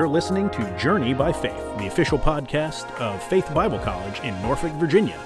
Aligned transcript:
You're 0.00 0.08
listening 0.08 0.48
to 0.52 0.78
Journey 0.78 1.12
by 1.12 1.30
Faith, 1.30 1.62
the 1.76 1.86
official 1.86 2.18
podcast 2.18 2.90
of 2.98 3.22
Faith 3.22 3.52
Bible 3.52 3.78
College 3.78 4.18
in 4.20 4.32
Norfolk, 4.40 4.72
Virginia. 4.76 5.20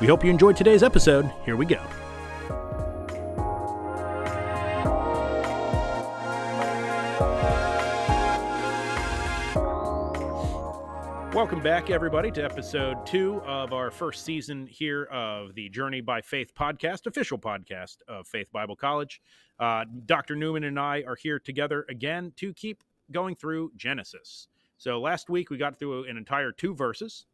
We 0.00 0.06
hope 0.06 0.24
you 0.24 0.30
enjoyed 0.30 0.56
today's 0.56 0.82
episode. 0.82 1.30
Here 1.44 1.56
we 1.56 1.66
go. 1.66 1.82
Welcome 11.34 11.60
back, 11.62 11.90
everybody, 11.90 12.30
to 12.30 12.42
episode 12.42 13.04
two 13.04 13.42
of 13.44 13.74
our 13.74 13.90
first 13.90 14.24
season 14.24 14.66
here 14.66 15.04
of 15.12 15.54
the 15.54 15.68
Journey 15.68 16.00
by 16.00 16.22
Faith 16.22 16.54
podcast, 16.54 17.06
official 17.06 17.36
podcast 17.36 17.96
of 18.08 18.26
Faith 18.26 18.50
Bible 18.50 18.74
College. 18.74 19.20
Uh, 19.60 19.84
Dr. 20.06 20.34
Newman 20.34 20.64
and 20.64 20.80
I 20.80 21.04
are 21.06 21.14
here 21.14 21.38
together 21.38 21.84
again 21.90 22.32
to 22.36 22.54
keep 22.54 22.82
going 23.14 23.34
through 23.34 23.72
Genesis. 23.76 24.48
So 24.76 25.00
last 25.00 25.30
week 25.30 25.48
we 25.48 25.56
got 25.56 25.78
through 25.78 26.04
an 26.04 26.18
entire 26.18 26.52
two 26.52 26.74
verses. 26.74 27.24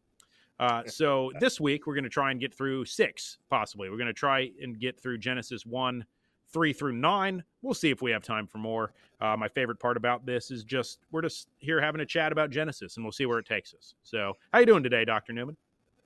Uh, 0.60 0.82
so 0.86 1.32
this 1.40 1.58
week 1.58 1.86
we're 1.86 1.94
going 1.94 2.04
to 2.04 2.10
try 2.10 2.30
and 2.30 2.38
get 2.38 2.54
through 2.54 2.84
six, 2.84 3.38
possibly. 3.48 3.88
We're 3.88 3.96
going 3.96 4.06
to 4.06 4.12
try 4.12 4.50
and 4.62 4.78
get 4.78 5.00
through 5.00 5.18
Genesis 5.18 5.64
one, 5.64 6.04
three 6.52 6.74
through 6.74 6.92
nine. 6.92 7.42
We'll 7.62 7.74
see 7.74 7.90
if 7.90 8.02
we 8.02 8.10
have 8.10 8.22
time 8.22 8.46
for 8.46 8.58
more. 8.58 8.92
Uh, 9.22 9.36
my 9.38 9.48
favorite 9.48 9.80
part 9.80 9.96
about 9.96 10.26
this 10.26 10.50
is 10.50 10.62
just 10.62 11.00
we're 11.10 11.22
just 11.22 11.48
here 11.58 11.80
having 11.80 12.02
a 12.02 12.06
chat 12.06 12.30
about 12.30 12.50
Genesis, 12.50 12.96
and 12.96 13.04
we'll 13.04 13.12
see 13.12 13.24
where 13.24 13.38
it 13.38 13.46
takes 13.46 13.72
us. 13.72 13.94
So, 14.02 14.36
how 14.52 14.60
you 14.60 14.66
doing 14.66 14.82
today, 14.82 15.04
Doctor 15.06 15.32
Newman? 15.32 15.56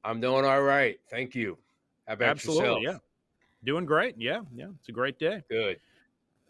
I'm 0.04 0.20
doing 0.20 0.45
all 0.45 0.62
right. 0.62 0.98
Thank 1.10 1.34
you. 1.34 1.59
How 2.06 2.15
about 2.15 2.29
Absolutely, 2.29 2.82
yourself? 2.82 2.82
yeah. 2.84 2.98
Doing 3.65 3.87
great. 3.87 4.15
Yeah, 4.18 4.41
yeah. 4.54 4.66
It's 4.79 4.88
a 4.88 4.93
great 4.93 5.18
day. 5.18 5.43
Good. 5.51 5.80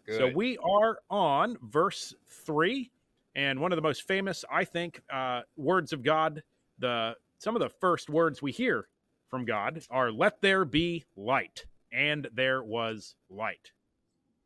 Good. 0.05 0.17
So 0.17 0.27
we 0.27 0.57
are 0.57 0.99
on 1.09 1.57
verse 1.63 2.13
three, 2.27 2.91
and 3.35 3.59
one 3.59 3.71
of 3.71 3.75
the 3.75 3.81
most 3.81 4.07
famous, 4.07 4.45
I 4.49 4.65
think, 4.65 5.01
uh, 5.11 5.41
words 5.55 5.93
of 5.93 6.03
God. 6.03 6.43
The 6.79 7.15
some 7.37 7.55
of 7.55 7.61
the 7.61 7.69
first 7.69 8.09
words 8.09 8.41
we 8.41 8.51
hear 8.51 8.87
from 9.29 9.45
God 9.45 9.81
are 9.89 10.11
"Let 10.11 10.41
there 10.41 10.65
be 10.65 11.05
light," 11.15 11.65
and 11.91 12.27
there 12.33 12.63
was 12.63 13.15
light. 13.29 13.71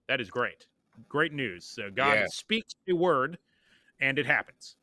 That 0.08 0.22
is 0.22 0.30
great, 0.30 0.68
great 1.08 1.34
news. 1.34 1.66
So 1.66 1.90
God 1.92 2.14
Yeah. 2.20 2.26
speaks 2.32 2.74
a 2.88 2.94
word, 2.94 3.38
and 4.00 4.18
it 4.18 4.26
happens. 4.26 4.76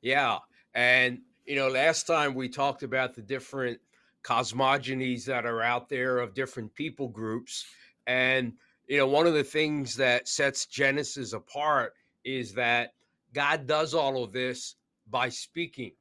Yeah. 0.00 0.38
And, 0.74 1.22
you 1.46 1.56
know, 1.56 1.68
last 1.68 2.06
time 2.06 2.34
we 2.34 2.48
talked 2.48 2.82
about 2.82 3.14
the 3.14 3.22
different 3.22 3.80
cosmogonies 4.22 5.24
that 5.26 5.46
are 5.46 5.62
out 5.62 5.88
there 5.88 6.18
of 6.18 6.34
different 6.34 6.74
people 6.74 7.08
groups. 7.08 7.66
And, 8.06 8.58
you 8.86 8.98
know, 8.98 9.06
one 9.06 9.26
of 9.26 9.34
the 9.34 9.44
things 9.44 9.96
that 9.96 10.28
sets 10.28 10.66
Genesis 10.66 11.32
apart 11.32 11.94
is 12.24 12.54
that 12.54 12.94
God 13.32 13.66
does 13.66 13.94
all 13.94 14.22
of 14.22 14.32
this 14.32 14.76
by 15.10 15.28
speaking, 15.28 15.92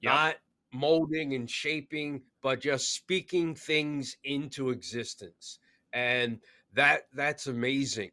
Yep. 0.00 0.12
not 0.12 0.36
molding 0.72 1.34
and 1.34 1.48
shaping, 1.50 2.22
but 2.42 2.60
just 2.60 2.94
speaking 2.94 3.54
things 3.54 4.16
into 4.24 4.70
existence. 4.70 5.58
And 5.92 6.40
that 6.74 7.08
that's 7.14 7.46
amazing. 7.46 8.10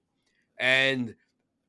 And 0.59 1.15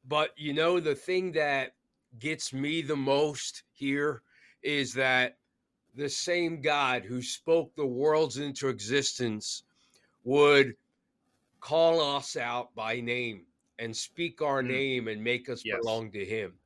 but 0.05 0.31
you 0.37 0.53
know 0.53 0.81
the 0.81 0.95
thing 0.95 1.33
that 1.33 1.75
gets 2.19 2.53
me 2.53 2.83
the 2.83 2.97
most 2.97 3.63
here 3.73 4.23
is 4.63 4.95
that 4.95 5.39
the 5.95 6.09
same 6.09 6.61
God 6.61 7.05
who 7.05 7.23
spoke 7.23 7.75
the 7.75 7.87
worlds 7.87 8.39
into 8.39 8.69
existence 8.69 9.63
would 10.25 10.75
call 11.61 12.17
us 12.17 12.37
out 12.37 12.75
by 12.75 13.01
name 13.01 13.47
and 13.81 13.97
speak 13.97 14.43
our 14.43 14.63
Mm. 14.63 14.69
name 14.69 15.09
and 15.09 15.25
make 15.25 15.49
us 15.49 15.65
Yes. 15.65 15.81
belong 15.81 16.13
to 16.13 16.25
Him. 16.25 16.59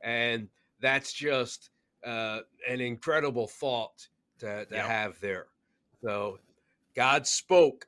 And 0.00 0.48
that's 0.80 1.12
just 1.12 1.70
uh, 2.04 2.40
an 2.68 2.80
incredible 2.80 3.46
thought 3.46 4.08
to, 4.38 4.64
to 4.66 4.82
have 4.82 5.20
there. 5.20 5.46
So 6.02 6.40
God 6.96 7.26
spoke, 7.26 7.86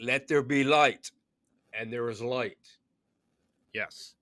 let 0.00 0.28
there 0.28 0.42
be 0.42 0.62
light, 0.62 1.10
and 1.72 1.92
there 1.92 2.04
was 2.04 2.20
light. 2.20 2.78
Yes. 3.72 4.14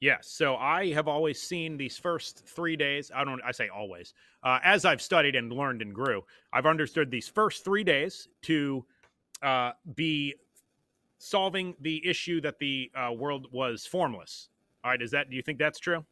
Yes. 0.00 0.28
So 0.28 0.56
I 0.56 0.92
have 0.92 1.08
always 1.08 1.40
seen 1.40 1.76
these 1.76 1.98
first 1.98 2.46
three 2.46 2.76
days. 2.76 3.10
I 3.14 3.24
don't, 3.24 3.40
I 3.44 3.52
say 3.52 3.68
always, 3.68 4.14
uh, 4.42 4.58
as 4.62 4.84
I've 4.84 5.02
studied 5.02 5.36
and 5.36 5.52
learned 5.52 5.82
and 5.82 5.94
grew, 5.94 6.24
I've 6.52 6.66
understood 6.66 7.10
these 7.10 7.28
first 7.28 7.64
three 7.64 7.84
days 7.84 8.28
to 8.42 8.84
uh, 9.42 9.72
be 9.94 10.34
solving 11.18 11.74
the 11.80 12.06
issue 12.06 12.40
that 12.40 12.58
the 12.58 12.90
uh, 12.94 13.12
world 13.12 13.48
was 13.52 13.86
formless. 13.86 14.48
All 14.84 14.90
right. 14.90 15.02
Is 15.02 15.10
that, 15.10 15.28
do 15.30 15.36
you 15.36 15.42
think 15.42 15.58
that's 15.58 15.78
true? 15.78 16.04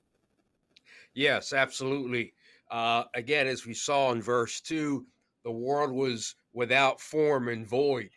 Yes, 1.15 1.53
absolutely. 1.53 2.35
Uh, 2.71 3.05
again, 3.15 3.47
as 3.47 3.65
we 3.65 3.75
saw 3.75 4.13
in 4.13 4.21
verse 4.21 4.61
two, 4.61 5.07
the 5.45 5.51
world 5.51 5.93
was 5.93 6.35
without 6.53 7.01
form 7.01 7.49
and 7.49 7.67
void. 7.67 8.11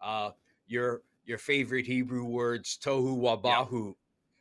Uh, 0.00 0.30
your 0.68 1.02
your 1.24 1.38
favorite 1.38 1.86
Hebrew 1.86 2.24
words, 2.24 2.78
tohu 2.80 3.18
wabohu, 3.18 3.94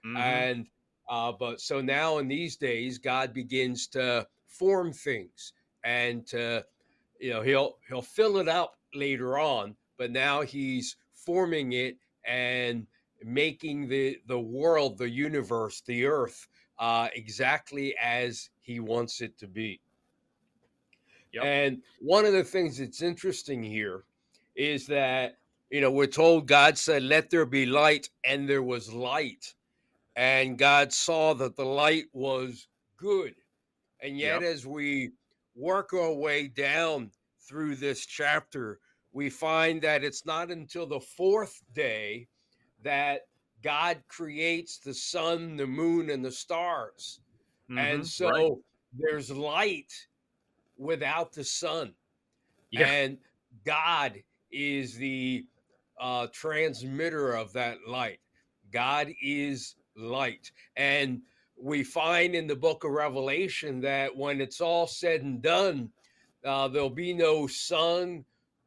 Mhm. 0.05 0.17
and 0.17 0.67
uh, 1.09 1.31
but 1.31 1.59
so 1.59 1.81
now 1.81 2.19
in 2.19 2.27
these 2.27 2.55
days, 2.57 2.99
God 2.99 3.33
begins 3.33 3.87
to 3.87 4.27
form 4.47 4.93
things, 4.93 5.53
and 5.83 6.25
to, 6.27 6.65
you 7.19 7.31
know 7.31 7.41
he'll 7.41 7.79
he'll 7.87 8.01
fill 8.01 8.37
it 8.37 8.47
up 8.47 8.77
later 8.93 9.39
on, 9.39 9.75
but 9.97 10.11
now 10.11 10.41
he's 10.41 10.95
forming 11.25 11.73
it 11.73 11.97
and 12.25 12.87
making 13.23 13.87
the 13.87 14.19
the 14.27 14.39
world, 14.39 14.97
the 14.97 15.09
universe, 15.09 15.81
the 15.85 16.05
earth 16.05 16.47
uh, 16.79 17.07
exactly 17.13 17.95
as 18.01 18.49
he 18.59 18.79
wants 18.79 19.21
it 19.21 19.37
to 19.39 19.47
be. 19.47 19.79
Yep. 21.33 21.43
And 21.43 21.81
one 21.99 22.25
of 22.25 22.33
the 22.33 22.43
things 22.43 22.77
that's 22.77 23.01
interesting 23.01 23.63
here 23.63 24.03
is 24.55 24.87
that, 24.87 25.37
you 25.69 25.81
know, 25.81 25.91
we're 25.91 26.07
told 26.07 26.47
God 26.47 26.77
said, 26.77 27.03
Let 27.03 27.29
there 27.29 27.45
be 27.45 27.65
light, 27.65 28.09
and 28.23 28.47
there 28.47 28.63
was 28.63 28.91
light. 28.93 29.53
And 30.15 30.57
God 30.57 30.93
saw 30.93 31.33
that 31.35 31.57
the 31.57 31.65
light 31.65 32.05
was 32.13 32.67
good. 32.97 33.35
And 34.01 34.17
yet, 34.17 34.41
Yep. 34.41 34.43
as 34.43 34.65
we 34.65 35.11
work 35.55 35.93
our 35.93 36.13
way 36.13 36.47
down 36.47 37.11
through 37.41 37.75
this 37.75 38.05
chapter, 38.05 38.79
we 39.15 39.29
find 39.29 39.81
that 39.81 40.03
it's 40.03 40.25
not 40.25 40.51
until 40.51 40.85
the 40.85 40.99
fourth 40.99 41.63
day 41.73 42.27
that 42.83 43.21
God 43.63 44.03
creates 44.09 44.77
the 44.77 44.93
sun, 44.93 45.55
the 45.55 45.65
moon, 45.65 46.09
and 46.09 46.23
the 46.23 46.31
stars. 46.33 47.21
And 47.69 48.01
Mhm. 48.01 48.05
so 48.05 48.27
Right. 48.27 48.63
there's 48.91 49.31
light 49.31 50.09
without 50.75 51.31
the 51.31 51.45
sun. 51.45 51.95
Yeah. 52.71 52.91
And 52.91 53.17
God 53.63 54.21
is 54.51 54.97
the 54.97 55.47
uh, 55.97 56.27
transmitter 56.33 57.31
of 57.31 57.53
that 57.53 57.87
light. 57.87 58.19
God 58.69 59.15
is 59.21 59.77
light. 59.95 60.51
And 60.75 61.21
we 61.55 61.85
find 61.85 62.35
in 62.35 62.47
the 62.47 62.55
book 62.57 62.83
of 62.83 62.91
Revelation 62.91 63.79
that 63.79 64.13
when 64.13 64.41
it's 64.41 64.59
all 64.59 64.87
said 64.87 65.21
and 65.21 65.41
done, 65.41 65.93
uh, 66.43 66.67
there'll 66.67 66.89
be 66.89 67.13
no 67.13 67.47
sun 67.47 68.25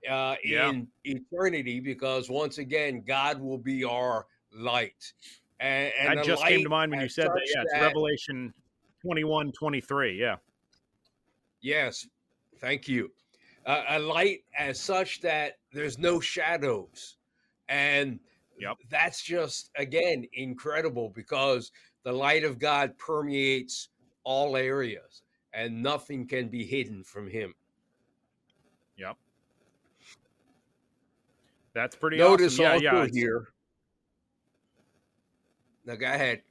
uh, 0.09 0.36
Yeah. 0.44 0.70
in 0.70 0.88
eternity 1.04 1.81
because 1.81 2.28
once 2.31 2.59
again, 2.59 3.03
God 3.06 3.41
will 3.41 3.59
be 3.59 3.84
our 3.84 4.26
light. 4.53 5.12
And, 5.60 5.92
and 5.98 6.19
that 6.19 6.25
just 6.25 6.44
came 6.47 6.62
to 6.62 6.69
mind 6.69 6.91
when 6.92 7.00
you 7.00 7.09
said 7.09 7.26
that. 7.28 7.42
Yeah. 7.54 7.62
It's 7.62 7.72
that- 7.72 7.82
Revelation 7.82 8.53
21, 9.03 9.53
23. 9.53 10.19
Yeah. 10.20 10.36
Yes, 11.60 12.06
thank 12.60 12.86
you. 12.86 13.10
Uh, 13.66 13.84
a 13.88 13.98
light 13.98 14.44
as 14.56 14.81
such 14.81 15.20
that 15.20 15.59
there's 15.72 15.98
no 15.98 16.20
shadows. 16.20 17.16
And 17.69 18.20
Yep. 18.60 18.76
that's 18.88 19.22
just, 19.22 19.70
again, 19.76 20.26
incredible 20.32 21.10
because 21.10 21.71
the 22.04 22.12
light 22.12 22.44
of 22.44 22.59
God 22.59 22.97
permeates 22.98 23.89
all 24.24 24.56
areas 24.56 25.22
and 25.53 25.83
nothing 25.83 26.27
can 26.27 26.48
be 26.48 26.65
hidden 26.65 27.03
from 27.04 27.28
Him. 27.28 27.54
Yep. 28.97 29.16
That's 31.74 31.94
pretty 31.97 32.18
Notice 32.18 32.54
awesome. 32.54 32.62
Yeah. 32.65 32.72
also 32.72 32.84
Yeah. 32.84 33.03
it's- 33.04 33.15
here. 33.16 33.48
Now, 35.84 35.97
go 35.97 36.06
ahead. 36.06 36.42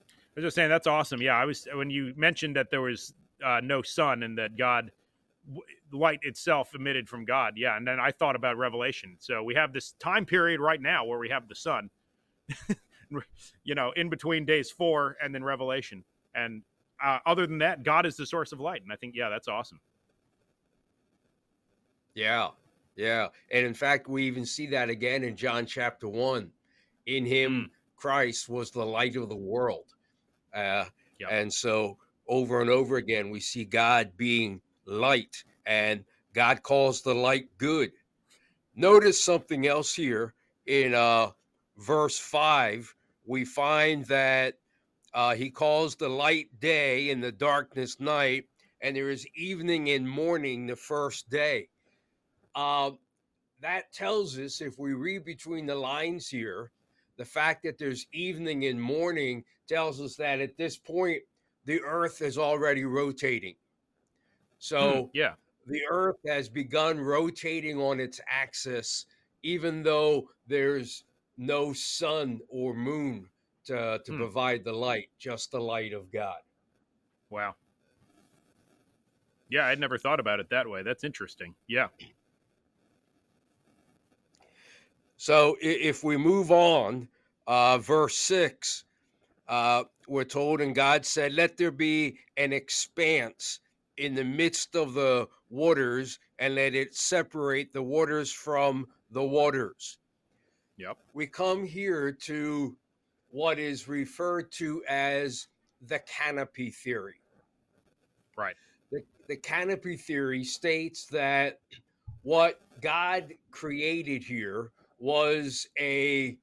I 0.00 0.06
was 0.36 0.44
just 0.44 0.54
saying 0.54 0.70
that's 0.70 0.86
awesome. 0.86 1.20
Yeah, 1.20 1.36
I 1.36 1.44
was 1.44 1.66
when 1.74 1.90
you 1.90 2.14
mentioned 2.16 2.56
that 2.56 2.70
there 2.70 2.80
was 2.80 3.14
uh, 3.44 3.60
no 3.62 3.82
sun 3.82 4.22
and 4.22 4.38
that 4.38 4.56
God, 4.56 4.90
light 5.92 6.20
itself 6.22 6.74
emitted 6.74 7.08
from 7.08 7.24
God. 7.24 7.54
Yeah, 7.56 7.76
and 7.76 7.86
then 7.86 7.98
I 8.00 8.12
thought 8.12 8.36
about 8.36 8.56
Revelation. 8.56 9.16
So 9.18 9.42
we 9.42 9.54
have 9.56 9.72
this 9.72 9.92
time 9.98 10.24
period 10.24 10.60
right 10.60 10.80
now 10.80 11.04
where 11.04 11.18
we 11.18 11.28
have 11.28 11.48
the 11.48 11.54
sun, 11.54 11.90
you 13.64 13.74
know, 13.74 13.92
in 13.96 14.08
between 14.08 14.46
days 14.46 14.70
four 14.70 15.16
and 15.22 15.34
then 15.34 15.42
Revelation. 15.44 16.04
And 16.34 16.62
uh, 17.04 17.18
other 17.26 17.46
than 17.46 17.58
that, 17.58 17.82
God 17.82 18.06
is 18.06 18.16
the 18.16 18.24
source 18.24 18.52
of 18.52 18.60
light. 18.60 18.82
And 18.82 18.92
I 18.92 18.96
think, 18.96 19.14
yeah, 19.16 19.28
that's 19.28 19.48
awesome. 19.48 19.80
Yeah, 22.14 22.48
yeah. 22.96 23.28
And 23.50 23.66
in 23.66 23.74
fact, 23.74 24.08
we 24.08 24.24
even 24.24 24.46
see 24.46 24.66
that 24.68 24.88
again 24.88 25.24
in 25.24 25.36
John 25.36 25.66
chapter 25.66 26.08
1. 26.08 26.50
In 27.06 27.26
him, 27.26 27.52
Mm. 27.52 27.70
Christ 27.96 28.48
was 28.48 28.72
the 28.72 28.84
light 28.84 29.14
of 29.16 29.28
the 29.28 29.36
world. 29.36 29.94
Uh, 30.52 30.86
yep. 31.20 31.28
And 31.30 31.52
so 31.52 31.98
over 32.26 32.60
and 32.60 32.68
over 32.68 32.96
again, 32.96 33.30
we 33.30 33.40
see 33.40 33.64
God 33.64 34.16
being 34.16 34.60
light, 34.86 35.44
and 35.66 36.04
God 36.34 36.62
calls 36.62 37.02
the 37.02 37.14
light 37.14 37.48
good. 37.58 37.92
Notice 38.74 39.22
something 39.22 39.66
else 39.66 39.94
here 39.94 40.34
in 40.66 40.94
uh, 40.94 41.30
verse 41.76 42.18
5. 42.18 42.94
We 43.24 43.44
find 43.44 44.04
that 44.06 44.58
uh, 45.14 45.34
he 45.34 45.50
calls 45.50 45.94
the 45.94 46.08
light 46.08 46.48
day 46.58 47.10
and 47.10 47.22
the 47.22 47.32
darkness 47.32 48.00
night, 48.00 48.46
and 48.80 48.96
there 48.96 49.10
is 49.10 49.26
evening 49.36 49.90
and 49.90 50.08
morning 50.08 50.66
the 50.66 50.76
first 50.76 51.30
day. 51.30 51.68
Uh, 52.54 52.92
that 53.60 53.92
tells 53.92 54.38
us, 54.38 54.60
if 54.60 54.78
we 54.78 54.92
read 54.92 55.24
between 55.24 55.66
the 55.66 55.74
lines 55.74 56.28
here, 56.28 56.70
the 57.16 57.24
fact 57.24 57.62
that 57.62 57.78
there's 57.78 58.06
evening 58.12 58.66
and 58.66 58.80
morning 58.80 59.44
tells 59.68 60.00
us 60.00 60.16
that 60.16 60.40
at 60.40 60.56
this 60.56 60.76
point, 60.76 61.22
the 61.64 61.80
earth 61.82 62.22
is 62.22 62.38
already 62.38 62.84
rotating. 62.84 63.54
So, 64.58 64.92
hmm, 64.92 65.06
yeah, 65.14 65.34
the 65.66 65.82
earth 65.90 66.16
has 66.26 66.48
begun 66.48 67.00
rotating 67.00 67.78
on 67.80 68.00
its 68.00 68.20
axis, 68.28 69.06
even 69.42 69.82
though 69.82 70.28
there's 70.46 71.04
no 71.36 71.72
sun 71.72 72.40
or 72.48 72.74
moon 72.74 73.28
to, 73.64 74.00
to 74.04 74.12
hmm. 74.12 74.18
provide 74.18 74.64
the 74.64 74.72
light, 74.72 75.08
just 75.18 75.52
the 75.52 75.60
light 75.60 75.92
of 75.92 76.10
God. 76.10 76.38
Wow. 77.30 77.54
Yeah, 79.50 79.66
I'd 79.66 79.78
never 79.78 79.98
thought 79.98 80.18
about 80.18 80.40
it 80.40 80.48
that 80.50 80.68
way. 80.68 80.82
That's 80.82 81.04
interesting. 81.04 81.54
Yeah. 81.68 81.88
So 85.22 85.56
if 85.60 86.02
we 86.02 86.16
move 86.16 86.50
on, 86.50 87.06
uh, 87.46 87.78
verse 87.78 88.16
6, 88.16 88.82
uh, 89.46 89.84
we're 90.08 90.24
told, 90.24 90.60
and 90.60 90.74
God 90.74 91.06
said, 91.06 91.32
Let 91.34 91.56
there 91.56 91.70
be 91.70 92.18
an 92.36 92.52
expanse 92.52 93.60
in 93.98 94.16
the 94.16 94.24
midst 94.24 94.74
of 94.74 94.94
the 94.94 95.28
waters, 95.48 96.18
and 96.40 96.56
let 96.56 96.74
it 96.74 96.96
separate 96.96 97.72
the 97.72 97.84
waters 97.84 98.32
from 98.32 98.88
the 99.12 99.22
waters. 99.22 99.98
Yep. 100.78 100.98
We 101.14 101.28
come 101.28 101.64
here 101.64 102.10
to 102.22 102.76
what 103.30 103.60
is 103.60 103.86
referred 103.86 104.50
to 104.54 104.82
as 104.88 105.46
the 105.86 106.00
canopy 106.00 106.72
theory. 106.72 107.20
Right. 108.36 108.56
The, 108.90 109.04
the 109.28 109.36
canopy 109.36 109.98
theory 109.98 110.42
states 110.42 111.06
that 111.12 111.60
what 112.24 112.60
God 112.80 113.32
created 113.52 114.24
here 114.24 114.72
was 115.02 115.66
a 115.80 116.38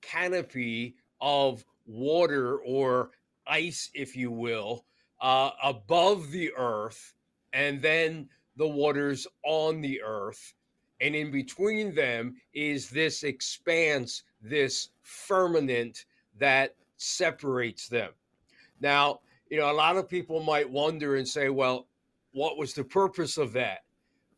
canopy 0.00 0.94
of 1.20 1.64
water 1.86 2.58
or 2.58 3.10
ice, 3.48 3.90
if 3.94 4.14
you 4.14 4.30
will, 4.30 4.84
uh, 5.20 5.50
above 5.60 6.30
the 6.30 6.52
earth, 6.56 7.14
and 7.52 7.82
then 7.82 8.28
the 8.56 8.68
waters 8.68 9.26
on 9.44 9.80
the 9.80 10.00
earth. 10.02 10.54
And 11.00 11.16
in 11.16 11.32
between 11.32 11.96
them 11.96 12.36
is 12.54 12.88
this 12.88 13.24
expanse, 13.24 14.22
this 14.40 14.90
firmament 15.02 16.04
that 16.38 16.76
separates 16.98 17.88
them. 17.88 18.12
Now, 18.80 19.18
you 19.50 19.58
know, 19.58 19.70
a 19.70 19.74
lot 19.74 19.96
of 19.96 20.08
people 20.08 20.40
might 20.40 20.70
wonder 20.70 21.16
and 21.16 21.26
say, 21.26 21.48
well, 21.48 21.88
what 22.30 22.56
was 22.56 22.72
the 22.72 22.84
purpose 22.84 23.36
of 23.36 23.52
that? 23.54 23.80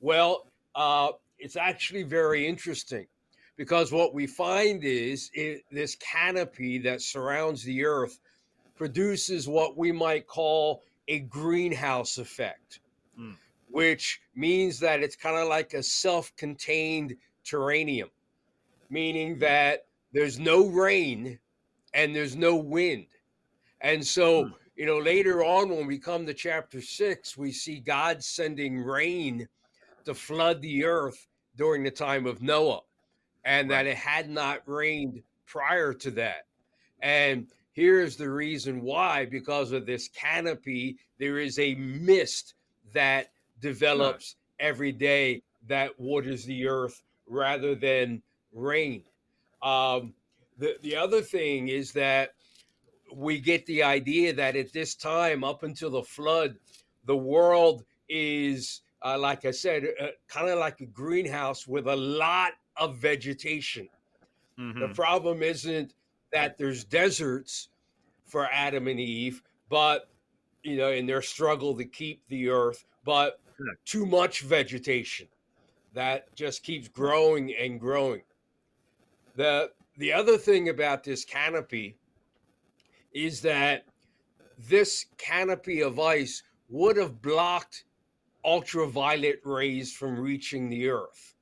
Well, 0.00 0.50
uh, 0.74 1.10
it's 1.38 1.56
actually 1.56 2.04
very 2.04 2.46
interesting 2.46 3.06
because 3.58 3.92
what 3.92 4.14
we 4.14 4.26
find 4.26 4.84
is 4.84 5.30
it, 5.34 5.64
this 5.70 5.96
canopy 5.96 6.78
that 6.78 7.02
surrounds 7.02 7.62
the 7.64 7.84
earth 7.84 8.20
produces 8.76 9.46
what 9.48 9.76
we 9.76 9.92
might 9.92 10.26
call 10.26 10.82
a 11.08 11.18
greenhouse 11.18 12.16
effect, 12.16 12.80
mm. 13.20 13.34
which 13.70 14.20
means 14.34 14.78
that 14.78 15.02
it's 15.02 15.16
kind 15.16 15.36
of 15.36 15.48
like 15.48 15.74
a 15.74 15.82
self 15.82 16.34
contained 16.36 17.16
terrarium, 17.44 18.08
meaning 18.88 19.38
that 19.40 19.86
there's 20.12 20.38
no 20.38 20.66
rain 20.68 21.38
and 21.92 22.14
there's 22.14 22.36
no 22.36 22.54
wind. 22.54 23.06
And 23.80 24.06
so, 24.06 24.44
hmm. 24.44 24.52
you 24.76 24.86
know, 24.86 24.98
later 24.98 25.44
on 25.44 25.68
when 25.70 25.86
we 25.86 25.98
come 25.98 26.26
to 26.26 26.34
chapter 26.34 26.80
six, 26.80 27.36
we 27.36 27.52
see 27.52 27.78
God 27.78 28.22
sending 28.22 28.78
rain 28.78 29.48
to 30.04 30.14
flood 30.14 30.60
the 30.62 30.84
earth 30.84 31.26
during 31.56 31.84
the 31.84 31.90
time 31.90 32.26
of 32.26 32.42
Noah, 32.42 32.80
and 33.44 33.70
right. 33.70 33.84
that 33.84 33.90
it 33.90 33.96
had 33.96 34.28
not 34.28 34.62
rained 34.66 35.22
prior 35.46 35.92
to 35.94 36.10
that. 36.12 36.46
And 37.00 37.46
here's 37.72 38.16
the 38.16 38.30
reason 38.30 38.82
why 38.82 39.26
because 39.26 39.72
of 39.72 39.86
this 39.86 40.08
canopy, 40.08 40.98
there 41.18 41.38
is 41.38 41.58
a 41.58 41.74
mist 41.74 42.54
that 42.92 43.30
develops 43.60 44.36
right. 44.60 44.66
every 44.66 44.92
day 44.92 45.42
that 45.66 45.98
waters 45.98 46.44
the 46.44 46.66
earth 46.66 47.02
rather 47.26 47.74
than 47.74 48.22
rain. 48.52 49.02
Um, 49.62 50.14
the, 50.58 50.76
the 50.82 50.96
other 50.96 51.22
thing 51.22 51.68
is 51.68 51.92
that 51.92 52.34
we 53.14 53.38
get 53.38 53.64
the 53.66 53.82
idea 53.82 54.34
that 54.34 54.56
at 54.56 54.72
this 54.72 54.94
time, 54.94 55.44
up 55.44 55.62
until 55.62 55.90
the 55.90 56.02
flood, 56.02 56.56
the 57.04 57.16
world 57.16 57.84
is, 58.08 58.82
uh, 59.02 59.18
like 59.18 59.44
I 59.44 59.50
said, 59.50 59.84
uh, 60.00 60.06
kind 60.28 60.48
of 60.48 60.58
like 60.58 60.80
a 60.80 60.86
greenhouse 60.86 61.66
with 61.66 61.86
a 61.86 61.96
lot 61.96 62.52
of 62.78 62.96
vegetation. 62.96 63.88
Mm-hmm. 64.58 64.80
The 64.80 64.88
problem 64.88 65.42
isn't 65.42 65.94
that 66.32 66.58
there's 66.58 66.84
deserts 66.84 67.68
for 68.24 68.48
Adam 68.52 68.88
and 68.88 69.00
Eve, 69.00 69.42
but, 69.68 70.08
you 70.62 70.76
know, 70.76 70.90
in 70.90 71.06
their 71.06 71.22
struggle 71.22 71.76
to 71.76 71.84
keep 71.84 72.22
the 72.28 72.48
earth, 72.48 72.84
but 73.04 73.40
too 73.84 74.06
much 74.06 74.42
vegetation 74.42 75.28
that 75.94 76.34
just 76.34 76.62
keeps 76.62 76.88
growing 76.88 77.54
and 77.54 77.80
growing. 77.80 78.22
The 79.36 79.70
the 79.96 80.12
other 80.12 80.38
thing 80.38 80.68
about 80.68 81.02
this 81.02 81.24
canopy 81.24 81.96
is 83.12 83.40
that 83.42 83.84
this 84.58 85.06
canopy 85.16 85.80
of 85.82 85.98
ice 85.98 86.42
would 86.68 86.96
have 86.96 87.20
blocked 87.20 87.84
ultraviolet 88.44 89.40
rays 89.44 89.92
from 89.92 90.18
reaching 90.18 90.68
the 90.68 90.88
earth. 90.88 91.34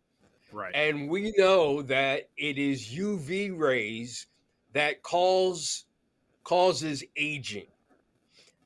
Right. 0.53 0.75
And 0.75 1.09
we 1.09 1.33
know 1.37 1.83
that 1.83 2.29
it 2.37 2.59
is 2.59 2.89
UV 2.89 3.59
rays 3.59 4.27
that 4.73 5.03
cause 5.03 5.85
causes 6.45 7.03
aging. 7.17 7.67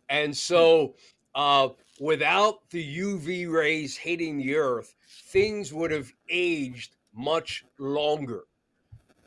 And 0.09 0.37
so 0.37 0.95
uh, 1.35 1.69
without 1.99 2.69
the 2.71 2.99
UV 2.99 3.51
rays 3.51 3.97
hitting 3.97 4.39
the 4.39 4.57
earth, 4.57 4.95
things 5.29 5.73
would 5.73 5.91
have 5.91 6.13
aged 6.29 6.97
much 7.15 7.65
longer 7.79 8.45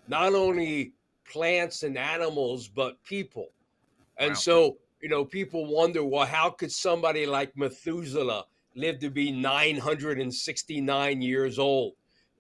not 0.08 0.34
only 0.34 0.94
plants 1.32 1.84
and 1.84 1.98
animals, 1.98 2.68
but 2.68 3.02
people. 3.04 3.50
And 4.18 4.32
wow. 4.32 4.36
so, 4.36 4.78
you 5.02 5.10
know, 5.10 5.26
people 5.26 5.66
wonder, 5.66 6.04
well, 6.04 6.26
how 6.26 6.50
could 6.50 6.72
somebody 6.72 7.26
like 7.26 7.56
Methuselah 7.58 8.46
live 8.76 9.00
to 9.00 9.10
be 9.10 9.32
969 9.32 11.22
years 11.22 11.60
old? 11.60 11.94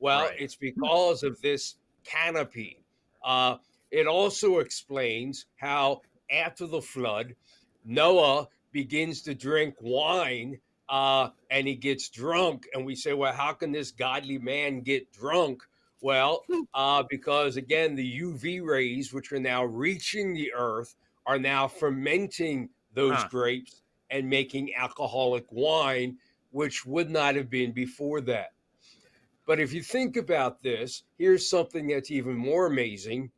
Well, 0.03 0.25
right. 0.25 0.35
it's 0.37 0.57
because 0.57 1.23
of 1.23 1.39
this 1.39 1.75
canopy. 2.03 2.83
Uh, 3.23 3.55
it 3.89 4.05
also 4.05 4.59
explains 4.59 5.45
how 5.55 6.01
after 6.29 6.67
the 6.67 6.81
flood, 6.81 7.35
Noah 7.85 8.49
begins 8.73 9.21
to 9.21 9.33
drink 9.33 9.75
wine 9.79 10.59
uh, 10.89 11.29
and 11.49 11.65
he 11.65 11.75
gets 11.75 12.09
drunk. 12.09 12.67
And 12.73 12.85
we 12.85 12.95
say, 12.95 13.13
well, 13.13 13.31
how 13.31 13.53
can 13.53 13.71
this 13.71 13.91
godly 13.91 14.37
man 14.39 14.81
get 14.81 15.09
drunk? 15.13 15.63
Well, 16.01 16.43
hmm. 16.51 16.63
uh, 16.73 17.03
because 17.09 17.55
again, 17.55 17.95
the 17.95 18.19
UV 18.19 18.61
rays, 18.61 19.13
which 19.13 19.31
are 19.31 19.39
now 19.39 19.63
reaching 19.63 20.33
the 20.33 20.51
earth, 20.53 20.95
are 21.25 21.39
now 21.39 21.69
fermenting 21.69 22.71
those 22.93 23.15
huh. 23.15 23.27
grapes 23.29 23.81
and 24.09 24.29
making 24.29 24.75
alcoholic 24.75 25.45
wine, 25.49 26.17
which 26.51 26.85
would 26.85 27.09
not 27.09 27.35
have 27.35 27.49
been 27.49 27.71
before 27.71 28.19
that. 28.19 28.52
But 29.45 29.59
if 29.59 29.73
you 29.73 29.83
think 29.83 30.15
about 30.15 30.63
this, 30.63 31.03
here's 31.17 31.49
something 31.49 31.87
that's 31.87 32.11
even 32.11 32.35
more 32.35 32.67
amazing 32.67 33.31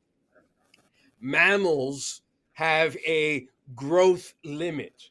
mammals 1.22 2.22
have 2.54 2.96
a 2.98 3.48
growth 3.76 4.34
limit. 4.44 5.10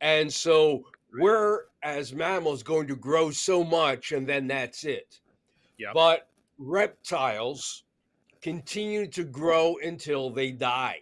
And 0.00 0.32
so 0.32 0.84
we're, 1.18 1.62
as 1.82 2.12
mammals, 2.12 2.62
going 2.62 2.86
to 2.88 2.96
grow 2.96 3.30
so 3.30 3.64
much 3.64 4.12
and 4.12 4.26
then 4.26 4.46
that's 4.46 4.84
it. 4.84 5.20
Yep. 5.78 5.94
But 5.94 6.28
reptiles 6.58 7.84
continue 8.42 9.06
to 9.08 9.24
grow 9.24 9.76
until 9.82 10.30
they 10.30 10.52
die. 10.52 11.00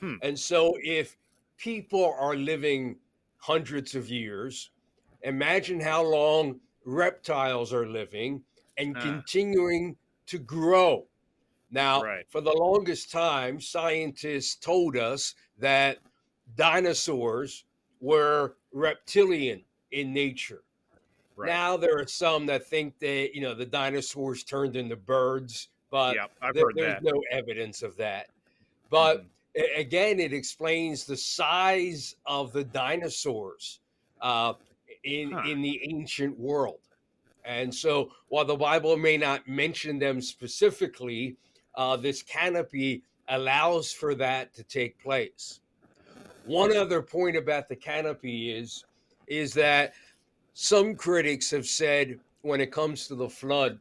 Hmm. 0.00 0.14
And 0.22 0.38
so, 0.38 0.76
if 0.82 1.16
people 1.58 2.16
are 2.18 2.34
living 2.34 2.96
hundreds 3.38 3.94
of 3.94 4.08
years, 4.08 4.70
imagine 5.22 5.80
how 5.80 6.02
long 6.02 6.58
reptiles 6.84 7.72
are 7.72 7.86
living 7.86 8.42
and 8.78 8.96
uh. 8.96 9.00
continuing 9.00 9.96
to 10.26 10.38
grow. 10.38 11.04
Now, 11.70 12.02
right. 12.02 12.26
for 12.28 12.40
the 12.40 12.52
longest 12.52 13.10
time, 13.10 13.60
scientists 13.60 14.56
told 14.56 14.96
us 14.96 15.34
that 15.58 15.98
dinosaurs 16.54 17.64
were 18.00 18.56
reptilian 18.72 19.62
in 19.90 20.12
nature. 20.12 20.62
Right. 21.34 21.48
Now 21.48 21.76
there 21.78 21.98
are 21.98 22.06
some 22.06 22.44
that 22.46 22.66
think 22.66 22.98
that 22.98 23.30
you 23.34 23.40
know 23.40 23.54
the 23.54 23.64
dinosaurs 23.64 24.42
turned 24.42 24.76
into 24.76 24.96
birds, 24.96 25.68
but 25.90 26.16
Yep, 26.16 26.54
there's 26.54 26.74
that. 26.76 27.02
no 27.02 27.22
evidence 27.30 27.82
of 27.82 27.96
that. 27.96 28.28
But 28.90 29.24
a- 29.56 29.80
again, 29.80 30.20
it 30.20 30.34
explains 30.34 31.06
the 31.06 31.16
size 31.16 32.16
of 32.26 32.52
the 32.52 32.64
dinosaurs 32.64 33.80
uh, 34.20 34.54
in 35.04 35.32
Huh. 35.32 35.42
in 35.48 35.62
the 35.62 35.80
ancient 35.84 36.38
world. 36.38 36.80
And 37.44 37.74
so, 37.74 38.12
while 38.28 38.44
the 38.44 38.56
Bible 38.56 38.96
may 38.96 39.16
not 39.16 39.48
mention 39.48 39.98
them 39.98 40.20
specifically, 40.20 41.36
uh, 41.74 41.96
this 41.96 42.22
canopy 42.22 43.02
allows 43.28 43.92
for 43.92 44.14
that 44.14 44.54
to 44.54 44.62
take 44.62 44.98
place. 45.00 45.60
One 46.44 46.76
other 46.76 47.02
point 47.02 47.36
about 47.36 47.68
the 47.68 47.76
canopy 47.76 48.50
is 48.52 48.84
is 49.28 49.54
that 49.54 49.94
some 50.54 50.94
critics 50.94 51.50
have 51.50 51.66
said 51.66 52.18
when 52.42 52.60
it 52.60 52.70
comes 52.72 53.06
to 53.08 53.14
the 53.14 53.28
flood, 53.28 53.78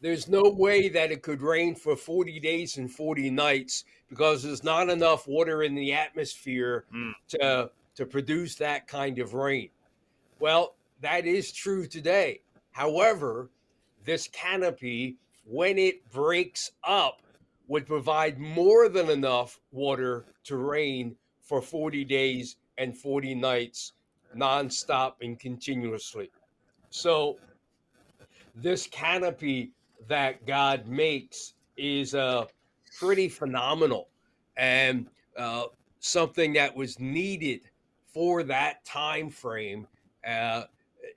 there's 0.00 0.28
no 0.28 0.42
way 0.42 0.88
that 0.88 1.10
it 1.12 1.22
could 1.22 1.42
rain 1.42 1.74
for 1.74 1.96
40 1.96 2.40
days 2.40 2.76
and 2.78 2.90
40 2.90 3.30
nights 3.30 3.84
because 4.08 4.42
there's 4.42 4.64
not 4.64 4.88
enough 4.88 5.26
water 5.26 5.62
in 5.62 5.74
the 5.74 5.92
atmosphere 5.92 6.84
Mm. 6.92 7.12
to 7.28 7.70
to 7.94 8.04
produce 8.04 8.56
that 8.56 8.86
kind 8.86 9.18
of 9.18 9.32
rain. 9.32 9.70
Well, 10.38 10.76
that 11.00 11.26
is 11.26 11.52
true 11.52 11.86
today. 11.86 12.40
However, 12.72 13.50
this 14.04 14.28
canopy, 14.28 15.16
when 15.44 15.78
it 15.78 16.08
breaks 16.10 16.72
up, 16.84 17.22
would 17.68 17.86
provide 17.86 18.38
more 18.38 18.88
than 18.88 19.10
enough 19.10 19.58
water 19.72 20.24
to 20.44 20.56
rain 20.56 21.16
for 21.40 21.60
40 21.60 22.04
days 22.04 22.56
and 22.78 22.96
40 22.96 23.34
nights, 23.34 23.92
nonstop 24.36 25.14
and 25.22 25.38
continuously. 25.38 26.30
So, 26.90 27.38
this 28.54 28.86
canopy 28.86 29.72
that 30.08 30.46
God 30.46 30.86
makes 30.86 31.54
is 31.76 32.14
uh, 32.14 32.44
pretty 32.98 33.28
phenomenal 33.28 34.08
and 34.56 35.06
uh, 35.36 35.64
something 36.00 36.52
that 36.54 36.74
was 36.74 36.98
needed 37.00 37.62
for 38.06 38.42
that 38.44 38.84
time 38.84 39.28
frame 39.28 39.86
uh, 40.26 40.64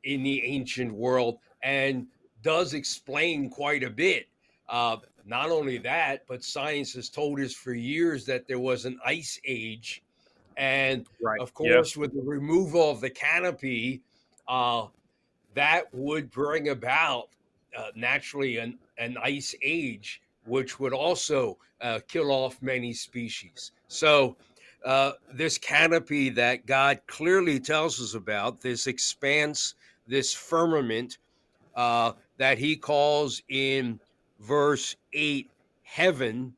in 0.03 0.23
the 0.23 0.43
ancient 0.43 0.93
world 0.93 1.39
and 1.63 2.07
does 2.41 2.73
explain 2.73 3.49
quite 3.49 3.83
a 3.83 3.89
bit. 3.89 4.27
Uh, 4.69 4.97
not 5.25 5.49
only 5.49 5.77
that, 5.77 6.25
but 6.27 6.43
science 6.43 6.93
has 6.93 7.09
told 7.09 7.39
us 7.39 7.53
for 7.53 7.73
years 7.73 8.25
that 8.25 8.47
there 8.47 8.59
was 8.59 8.85
an 8.85 8.99
ice 9.05 9.39
age. 9.45 10.03
And 10.57 11.07
Right. 11.21 11.39
of 11.39 11.51
Yeah. 11.59 11.75
course, 11.75 11.97
with 11.97 12.13
the 12.13 12.21
removal 12.21 12.89
of 12.91 13.01
the 13.01 13.09
canopy, 13.09 14.01
uh, 14.47 14.87
that 15.53 15.93
would 15.93 16.29
bring 16.31 16.69
about 16.69 17.29
uh, 17.77 17.91
naturally 17.95 18.57
an, 18.57 18.79
an 18.97 19.17
ice 19.21 19.55
age, 19.61 20.21
which 20.45 20.79
would 20.79 20.93
also 20.93 21.57
uh, 21.81 21.99
kill 22.07 22.31
off 22.31 22.61
many 22.61 22.93
species. 22.93 23.71
So, 23.87 24.35
uh, 24.85 25.13
this 25.33 25.57
canopy 25.57 26.29
that 26.29 26.65
God 26.65 27.01
clearly 27.07 27.59
tells 27.59 28.01
us 28.01 28.13
about, 28.13 28.61
this 28.61 28.87
expanse, 28.87 29.75
this 30.07 30.33
firmament 30.33 31.17
uh, 31.75 32.13
that 32.37 32.57
he 32.57 32.75
calls 32.75 33.41
in 33.49 33.99
verse 34.39 34.95
8 35.13 35.49
heaven, 35.83 36.53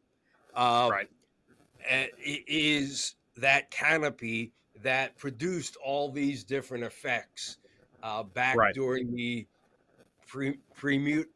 uh, 0.56 0.90
Right. 0.92 1.10
is 2.20 3.16
that 3.38 3.72
canopy 3.72 4.54
that 4.84 5.18
produced 5.18 5.76
all 5.84 6.12
these 6.12 6.44
different 6.44 6.84
effects 6.84 7.58
uh, 8.04 8.24
back 8.24 8.56
Right. 8.56 8.74
during 8.74 9.14
the 9.16 9.46
pre, 10.28 10.58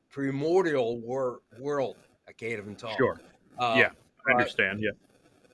primordial 0.10 1.00
wor- 1.00 1.42
world. 1.60 1.98
I 2.28 2.32
can't 2.32 2.54
even 2.54 2.76
talk. 2.76 2.98
Sure. 2.98 3.20
Uh, 3.60 3.76
Yeah. 3.78 3.92
I 4.28 4.32
understand. 4.32 4.80
Yeah. 4.82 4.92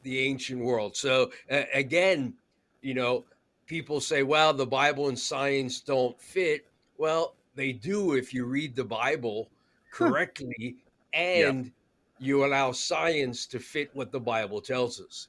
The 0.04 0.20
ancient 0.20 0.64
world. 0.64 0.96
So 0.96 1.32
uh, 1.50 1.64
again, 1.74 2.34
you 2.82 2.94
know, 2.94 3.26
people 3.66 4.00
say, 4.00 4.24
"Well, 4.24 4.54
the 4.54 4.66
Bible 4.66 5.10
and 5.10 5.18
science 5.18 5.82
don't 5.82 6.20
fit." 6.20 6.66
Well, 6.98 7.36
they 7.56 7.72
do 7.72 8.14
if 8.14 8.34
you 8.34 8.46
read 8.46 8.76
the 8.76 8.84
Bible 8.84 9.50
correctly 9.92 10.78
and 11.14 11.72
you 12.20 12.46
allow 12.46 12.72
science 12.72 13.46
to 13.48 13.60
fit 13.60 13.90
what 13.94 14.12
the 14.12 14.20
Bible 14.20 14.62
tells 14.62 15.02
us. 15.02 15.28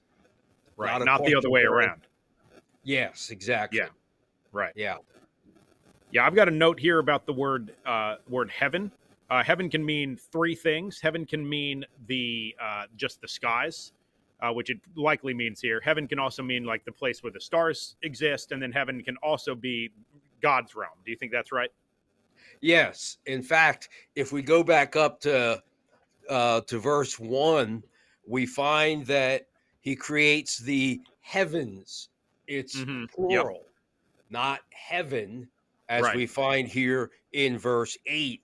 Right. 0.77 0.99
Not 0.99 1.05
Not 1.05 1.25
the 1.25 1.35
other 1.35 1.51
way 1.51 1.63
around. 1.63 2.03
Yes, 2.85 3.31
exactly. 3.31 3.79
Yeah. 3.79 3.89
Right. 4.53 4.73
Yeah. 4.77 4.97
Yeah, 6.11 6.27
I've 6.27 6.35
got 6.35 6.49
a 6.49 6.53
note 6.53 6.79
here 6.79 6.99
about 6.99 7.25
the 7.25 7.33
word 7.33 7.75
uh, 7.87 8.17
word 8.29 8.51
heaven. 8.51 8.93
Uh, 9.31 9.43
heaven 9.43 9.71
can 9.71 9.85
mean 9.85 10.19
three 10.31 10.55
things. 10.55 11.01
Heaven 11.01 11.25
can 11.25 11.49
mean 11.49 11.87
the 12.07 12.55
uh, 12.63 12.85
just 12.97 13.23
the 13.23 13.29
skies, 13.29 13.93
uh, 14.43 14.53
which 14.53 14.69
it 14.71 14.79
likely 14.97 15.33
means 15.33 15.61
here. 15.61 15.81
Heaven 15.81 16.07
can 16.09 16.19
also 16.19 16.43
mean 16.43 16.65
like 16.65 16.85
the 16.85 16.93
place 16.93 17.23
where 17.23 17.33
the 17.33 17.41
stars 17.41 17.97
exist, 18.03 18.53
and 18.53 18.61
then 18.61 18.73
heaven 18.73 19.03
can 19.03 19.17
also 19.19 19.55
be 19.55 19.91
God's 20.43 20.75
realm. 20.75 20.99
Do 21.05 21.11
you 21.13 21.17
think 21.17 21.33
that's 21.33 21.53
right? 21.53 21.71
Yes. 22.61 23.19
In 23.27 23.43
fact, 23.43 23.89
if 24.17 24.33
we 24.33 24.43
go 24.43 24.63
back 24.63 24.97
up 24.97 25.21
to 25.21 25.63
uh, 26.29 26.61
to 26.63 26.79
verse 26.79 27.19
one, 27.19 27.83
we 28.27 28.47
find 28.47 29.07
that 29.07 29.49
he 29.81 29.97
creates 29.97 30.59
the 30.59 31.01
heavens. 31.21 32.11
It's 32.47 32.77
Mhm. 32.77 33.01
Yep. 33.03 33.11
plural, 33.15 33.67
not 34.31 34.61
heaven, 34.71 35.49
as 35.89 36.03
Right. 36.03 36.17
we 36.17 36.27
find 36.27 36.69
here 36.69 37.11
in 37.33 37.59
verse 37.59 37.97
eight, 38.07 38.43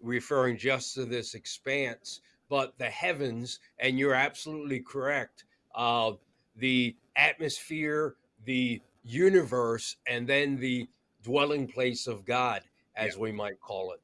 referring 0.00 0.56
just 0.56 0.94
to 0.94 1.04
this 1.04 1.34
expanse, 1.34 2.20
but 2.52 2.76
the 2.76 2.84
heavens. 2.84 3.60
And 3.78 3.98
you're 3.98 4.12
absolutely 4.12 4.80
correct. 4.80 5.44
Uh, 5.74 6.12
the 6.54 6.94
atmosphere, 7.16 8.16
the 8.44 8.82
universe, 9.02 9.96
and 10.06 10.28
then 10.28 10.58
the 10.58 10.86
dwelling 11.22 11.66
place 11.66 12.06
of 12.06 12.26
God, 12.26 12.60
as 12.94 13.16
we 13.16 13.32
might 13.32 13.58
call 13.58 13.92
it. 13.92 14.02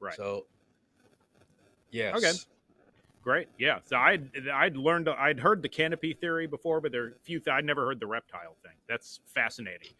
Right. 0.00 0.16
So, 0.16 0.46
yes. 1.92 2.16
Okay. 2.16 2.32
Great. 3.22 3.46
Yeah. 3.56 3.78
So 3.84 3.96
I'd 3.98 4.48
I'd 4.52 4.76
learned 4.76 5.08
I'd 5.08 5.38
heard 5.38 5.62
the 5.62 5.68
canopy 5.68 6.12
theory 6.14 6.48
before, 6.48 6.80
but 6.80 6.90
there 6.90 7.04
are 7.04 7.08
a 7.10 7.22
few 7.22 7.38
th- 7.38 7.54
I'd 7.54 7.64
never 7.64 7.86
heard 7.86 8.00
the 8.00 8.06
reptile 8.08 8.56
thing. 8.64 8.72
That's 8.88 9.20
fascinating. 9.26 9.90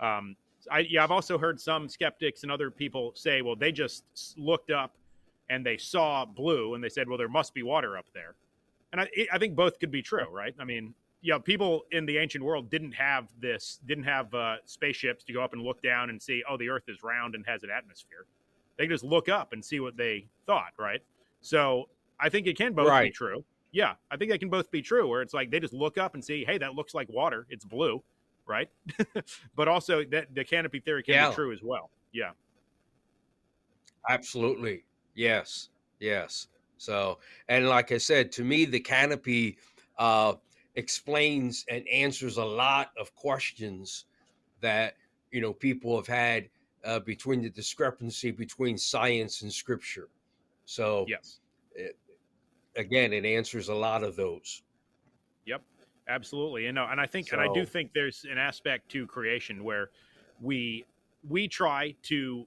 Um, 0.00 0.34
I 0.70 0.78
yeah, 0.88 1.04
I've 1.04 1.10
also 1.10 1.36
heard 1.36 1.60
some 1.60 1.90
skeptics 1.90 2.42
and 2.42 2.50
other 2.50 2.70
people 2.70 3.12
say, 3.14 3.42
well, 3.42 3.56
they 3.56 3.70
just 3.70 4.04
looked 4.38 4.70
up 4.70 4.92
and 5.50 5.64
they 5.64 5.76
saw 5.76 6.24
blue 6.24 6.74
and 6.74 6.82
they 6.84 6.88
said, 6.88 7.08
well, 7.08 7.18
there 7.18 7.28
must 7.28 7.54
be 7.54 7.62
water 7.62 7.96
up 7.96 8.06
there. 8.14 8.34
And 8.92 9.00
I 9.00 9.08
I 9.32 9.38
think 9.38 9.54
both 9.54 9.78
could 9.78 9.90
be 9.90 10.02
true, 10.02 10.26
right? 10.30 10.54
I 10.58 10.64
mean, 10.64 10.94
yeah, 11.20 11.38
people 11.38 11.84
in 11.90 12.06
the 12.06 12.16
ancient 12.18 12.44
world 12.44 12.70
didn't 12.70 12.92
have 12.92 13.28
this, 13.40 13.80
didn't 13.86 14.04
have 14.04 14.32
uh, 14.34 14.56
spaceships 14.64 15.24
to 15.24 15.32
go 15.32 15.42
up 15.42 15.52
and 15.52 15.62
look 15.62 15.82
down 15.82 16.10
and 16.10 16.20
see, 16.22 16.42
oh, 16.48 16.56
the 16.56 16.68
Earth 16.68 16.84
is 16.88 17.02
round 17.02 17.34
and 17.34 17.44
has 17.46 17.64
an 17.64 17.70
atmosphere. 17.70 18.24
They 18.76 18.86
just 18.86 19.02
look 19.04 19.28
up 19.28 19.52
and 19.52 19.64
see 19.64 19.80
what 19.80 19.96
they 19.96 20.26
thought, 20.46 20.72
right? 20.78 21.02
So 21.40 21.88
I 22.20 22.28
think 22.28 22.46
it 22.46 22.56
can 22.56 22.72
both 22.72 22.86
be 23.02 23.10
true. 23.10 23.44
Yeah, 23.72 23.94
I 24.10 24.16
think 24.16 24.30
they 24.30 24.38
can 24.38 24.48
both 24.48 24.70
be 24.70 24.80
true. 24.80 25.08
Where 25.08 25.20
it's 25.20 25.34
like 25.34 25.50
they 25.50 25.60
just 25.60 25.74
look 25.74 25.98
up 25.98 26.14
and 26.14 26.24
see, 26.24 26.44
hey, 26.44 26.56
that 26.58 26.74
looks 26.74 26.94
like 26.94 27.08
water. 27.10 27.46
It's 27.50 27.64
blue, 27.64 28.02
right? 28.46 28.70
but 29.56 29.68
also 29.68 30.04
that 30.04 30.34
the 30.34 30.44
canopy 30.44 30.80
theory 30.80 31.02
can 31.02 31.14
Yeah. 31.14 31.28
be 31.30 31.34
true 31.34 31.52
as 31.52 31.62
well. 31.62 31.90
Yeah, 32.12 32.30
Absolutely. 34.08 34.84
Yes. 35.18 35.70
Yes. 35.98 36.46
So, 36.76 37.18
and 37.48 37.68
like 37.68 37.90
I 37.90 37.98
said, 37.98 38.30
to 38.32 38.44
me, 38.44 38.64
the 38.64 38.78
canopy 38.78 39.58
uh, 39.98 40.34
explains 40.76 41.64
and 41.68 41.86
answers 41.88 42.36
a 42.36 42.44
lot 42.44 42.92
of 42.96 43.12
questions 43.16 44.04
that, 44.60 44.94
you 45.32 45.40
know, 45.40 45.52
people 45.52 45.96
have 45.96 46.06
had 46.06 46.48
uh, 46.84 47.00
between 47.00 47.42
the 47.42 47.50
discrepancy 47.50 48.30
between 48.30 48.78
science 48.78 49.42
and 49.42 49.52
scripture. 49.52 50.08
So, 50.66 51.04
yes, 51.08 51.40
it, 51.74 51.98
again, 52.76 53.12
it 53.12 53.24
answers 53.24 53.68
a 53.70 53.74
lot 53.74 54.04
of 54.04 54.14
those. 54.14 54.62
Yep, 55.46 55.62
absolutely. 56.08 56.66
And 56.66 56.76
no, 56.76 56.86
and 56.86 57.00
I 57.00 57.06
think, 57.06 57.32
and 57.32 57.40
I 57.40 57.52
do 57.52 57.66
think 57.66 57.92
there's 57.92 58.24
an 58.30 58.38
aspect 58.38 58.88
to 58.92 59.04
creation 59.08 59.64
where 59.64 59.90
we 60.40 60.84
we 61.28 61.48
try 61.48 61.96
to, 62.04 62.46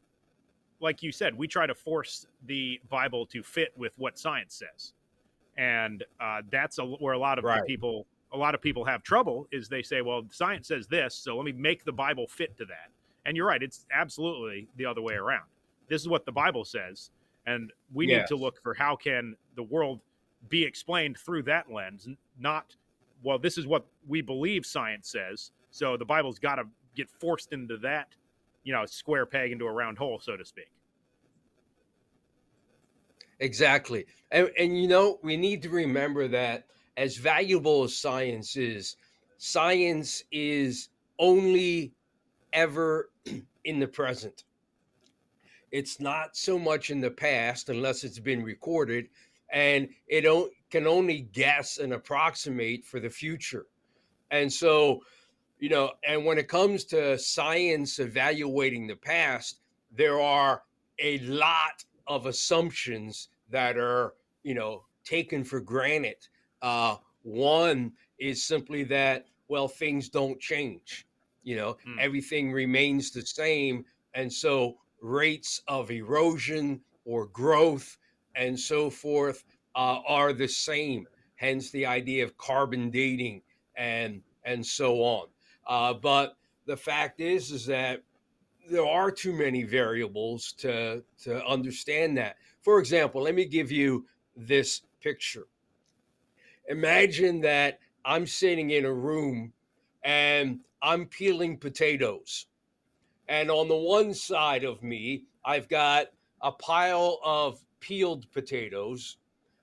like 0.82 1.02
you 1.04 1.12
said, 1.12 1.38
we 1.38 1.48
try 1.48 1.66
to 1.68 1.76
force 1.76 2.26
the 2.48 2.80
Bible 2.90 3.26
to 3.28 3.44
fit 3.44 3.72
with 3.78 3.94
what 3.98 4.18
science 4.18 4.56
says, 4.56 4.94
and 5.58 6.04
uh, 6.20 6.42
that's 6.52 6.80
a, 6.80 6.84
where 6.86 7.14
a 7.14 7.20
lot 7.20 7.38
of 7.38 7.44
Right. 7.44 7.68
people 7.68 8.06
a 8.34 8.38
lot 8.38 8.56
of 8.56 8.62
people 8.62 8.86
have 8.86 9.04
trouble 9.04 9.46
is 9.52 9.68
they 9.68 9.82
say, 9.82 10.02
well, 10.02 10.24
science 10.32 10.70
says 10.70 10.88
this, 10.88 11.14
so 11.14 11.36
let 11.36 11.44
me 11.44 11.52
make 11.52 11.84
the 11.84 11.92
Bible 11.92 12.26
fit 12.28 12.56
to 12.58 12.64
that. 12.66 12.90
And 13.26 13.36
you're 13.36 13.46
right, 13.46 13.62
it's 13.62 13.86
absolutely 13.94 14.70
the 14.78 14.86
other 14.86 15.02
way 15.02 15.16
around. 15.16 15.44
This 15.90 16.02
is 16.02 16.08
what 16.08 16.26
the 16.26 16.32
Bible 16.32 16.64
says, 16.64 17.12
and 17.46 17.74
we 17.94 18.08
need 18.20 18.28
to 18.28 18.38
look 18.38 18.62
for 18.64 18.74
how 18.74 18.96
can 18.96 19.36
the 19.56 19.64
world 19.64 20.00
be 20.48 20.64
explained 20.64 21.18
through 21.18 21.44
that 21.44 21.72
lens, 21.72 22.08
not 22.40 22.76
well, 23.24 23.38
this 23.38 23.58
is 23.58 23.68
what 23.68 23.86
we 24.08 24.22
believe 24.22 24.66
science 24.66 25.10
says. 25.10 25.52
So 25.70 25.96
the 25.98 26.06
Bible's 26.06 26.40
got 26.40 26.56
to 26.56 26.64
get 26.96 27.10
forced 27.10 27.54
into 27.54 27.78
that, 27.78 28.08
you 28.64 28.74
know, 28.74 28.86
square 28.86 29.26
peg 29.26 29.52
into 29.52 29.66
a 29.66 29.72
round 29.72 29.98
hole, 29.98 30.20
so 30.20 30.38
to 30.38 30.46
speak. 30.46 30.72
Exactly. 33.40 34.06
And, 34.32 34.52
and 34.58 34.80
you 34.80 34.88
know, 34.88 35.20
we 35.24 35.36
need 35.36 35.64
to 35.64 35.70
remember 35.70 36.28
that 36.28 36.66
as 36.96 37.18
valuable 37.18 37.84
as 37.84 37.96
science 37.96 38.56
is, 38.56 38.96
science 39.38 40.24
is 40.32 40.90
only 41.18 41.94
ever 42.54 43.10
in 43.66 43.80
the 43.80 43.88
present. 43.88 44.44
It's 45.72 46.00
not 46.00 46.36
so 46.36 46.60
much 46.60 46.92
in 46.92 47.02
the 47.02 47.12
past 47.12 47.70
unless 47.70 48.04
it's 48.04 48.20
been 48.20 48.44
recorded, 48.44 49.08
and 49.52 49.90
it 50.08 50.26
can 50.70 50.86
only 50.86 51.22
guess 51.22 51.78
and 51.78 51.94
approximate 51.94 52.86
for 52.86 53.00
the 53.00 53.10
future. 53.10 53.66
And 54.30 54.52
so, 54.52 55.02
you 55.62 55.70
know, 55.70 55.92
and 56.04 56.26
when 56.26 56.40
it 56.40 56.48
comes 56.48 56.84
to 56.86 57.18
science 57.20 58.00
evaluating 58.00 58.88
the 58.88 58.96
past, 58.96 59.60
there 59.96 60.20
are 60.20 60.64
a 60.98 61.20
lot 61.20 61.86
of 62.08 62.26
assumptions 62.26 63.30
that 63.52 63.78
are, 63.78 64.16
you 64.42 64.56
know, 64.56 64.84
taken 65.06 65.44
for 65.44 65.62
granted. 65.62 66.28
Uh, 66.64 66.96
one 67.22 67.92
is 68.18 68.44
simply 68.44 68.84
that, 68.86 69.28
well, 69.50 69.68
things 69.68 70.10
don't 70.10 70.40
change. 70.40 71.06
You 71.44 71.58
know, 71.58 71.78
mm. 71.88 71.96
everything 72.00 72.52
remains 72.52 73.12
the 73.12 73.22
same. 73.22 73.86
And 74.16 74.34
so 74.34 74.78
rates 75.00 75.62
of 75.68 75.92
erosion 75.92 76.82
or 77.06 77.28
growth 77.28 78.00
and 78.36 78.60
so 78.60 78.90
forth 78.90 79.44
uh, 79.76 80.00
are 80.08 80.34
the 80.34 80.48
same. 80.48 81.08
Hence 81.36 81.70
the 81.70 81.86
idea 81.86 82.24
of 82.24 82.36
carbon 82.38 82.90
dating 82.90 83.44
and 83.76 84.24
and 84.44 84.66
so 84.66 85.02
on. 85.04 85.28
Uh, 85.72 85.94
but 85.94 86.36
the 86.66 86.76
fact 86.76 87.22
is, 87.22 87.50
is 87.50 87.66
that 87.66 88.04
there 88.70 88.86
are 88.86 89.10
too 89.10 89.32
many 89.32 89.64
variables 89.64 90.52
to 90.52 91.02
to 91.24 91.46
understand 91.46 92.18
that. 92.18 92.36
For 92.62 92.78
example, 92.78 93.22
let 93.22 93.36
me 93.36 93.46
give 93.46 93.72
you 93.72 94.06
this 94.36 94.82
picture. 95.00 95.48
Imagine 96.68 97.40
that 97.42 97.80
I'm 98.04 98.28
sitting 98.28 98.72
in 98.72 98.84
a 98.84 98.94
room 98.94 99.54
and 100.04 100.60
I'm 100.82 101.06
peeling 101.06 101.58
potatoes. 101.58 102.48
And 103.30 103.50
on 103.50 103.70
the 103.70 103.78
one 103.78 104.14
side 104.14 104.66
of 104.66 104.84
me, 104.84 105.24
I've 105.46 105.70
got 105.70 106.08
a 106.42 106.52
pile 106.52 107.18
of 107.24 107.64
peeled 107.80 108.30
potatoes. 108.34 109.16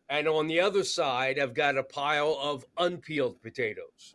And 0.08 0.26
on 0.26 0.46
the 0.46 0.60
other 0.60 0.84
side, 0.84 1.38
I've 1.38 1.52
got 1.52 1.76
a 1.76 1.82
pile 1.82 2.38
of 2.40 2.64
unpeeled 2.78 3.42
potatoes. 3.42 4.14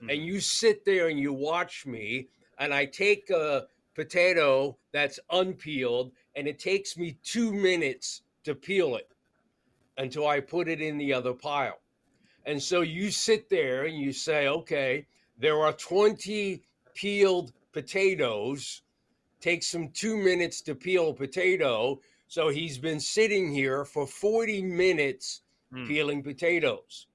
Mm-hmm. 0.00 0.10
And 0.10 0.24
you 0.24 0.40
sit 0.40 0.84
there 0.84 1.08
and 1.08 1.18
you 1.18 1.32
watch 1.32 1.86
me, 1.86 2.28
and 2.58 2.72
I 2.72 2.86
take 2.86 3.30
a 3.30 3.66
potato 3.94 4.76
that's 4.92 5.18
unpeeled, 5.30 6.12
and 6.34 6.46
it 6.46 6.58
takes 6.58 6.96
me 6.96 7.18
two 7.22 7.52
minutes 7.52 8.22
to 8.44 8.54
peel 8.54 8.96
it 8.96 9.08
until 9.98 10.26
I 10.26 10.40
put 10.40 10.68
it 10.68 10.80
in 10.80 10.98
the 10.98 11.12
other 11.12 11.32
pile. 11.32 11.80
And 12.44 12.62
so 12.62 12.82
you 12.82 13.10
sit 13.10 13.48
there 13.48 13.84
and 13.84 13.98
you 13.98 14.12
say, 14.12 14.46
okay, 14.46 15.06
there 15.38 15.58
are 15.60 15.72
20 15.72 16.62
peeled 16.94 17.52
potatoes. 17.72 18.82
Takes 19.40 19.74
him 19.74 19.90
two 19.90 20.16
minutes 20.16 20.60
to 20.62 20.74
peel 20.74 21.10
a 21.10 21.14
potato. 21.14 22.00
So 22.28 22.48
he's 22.48 22.78
been 22.78 23.00
sitting 23.00 23.52
here 23.52 23.84
for 23.84 24.06
40 24.06 24.62
minutes 24.62 25.42
hmm. 25.72 25.86
peeling 25.86 26.22
potatoes. 26.22 27.06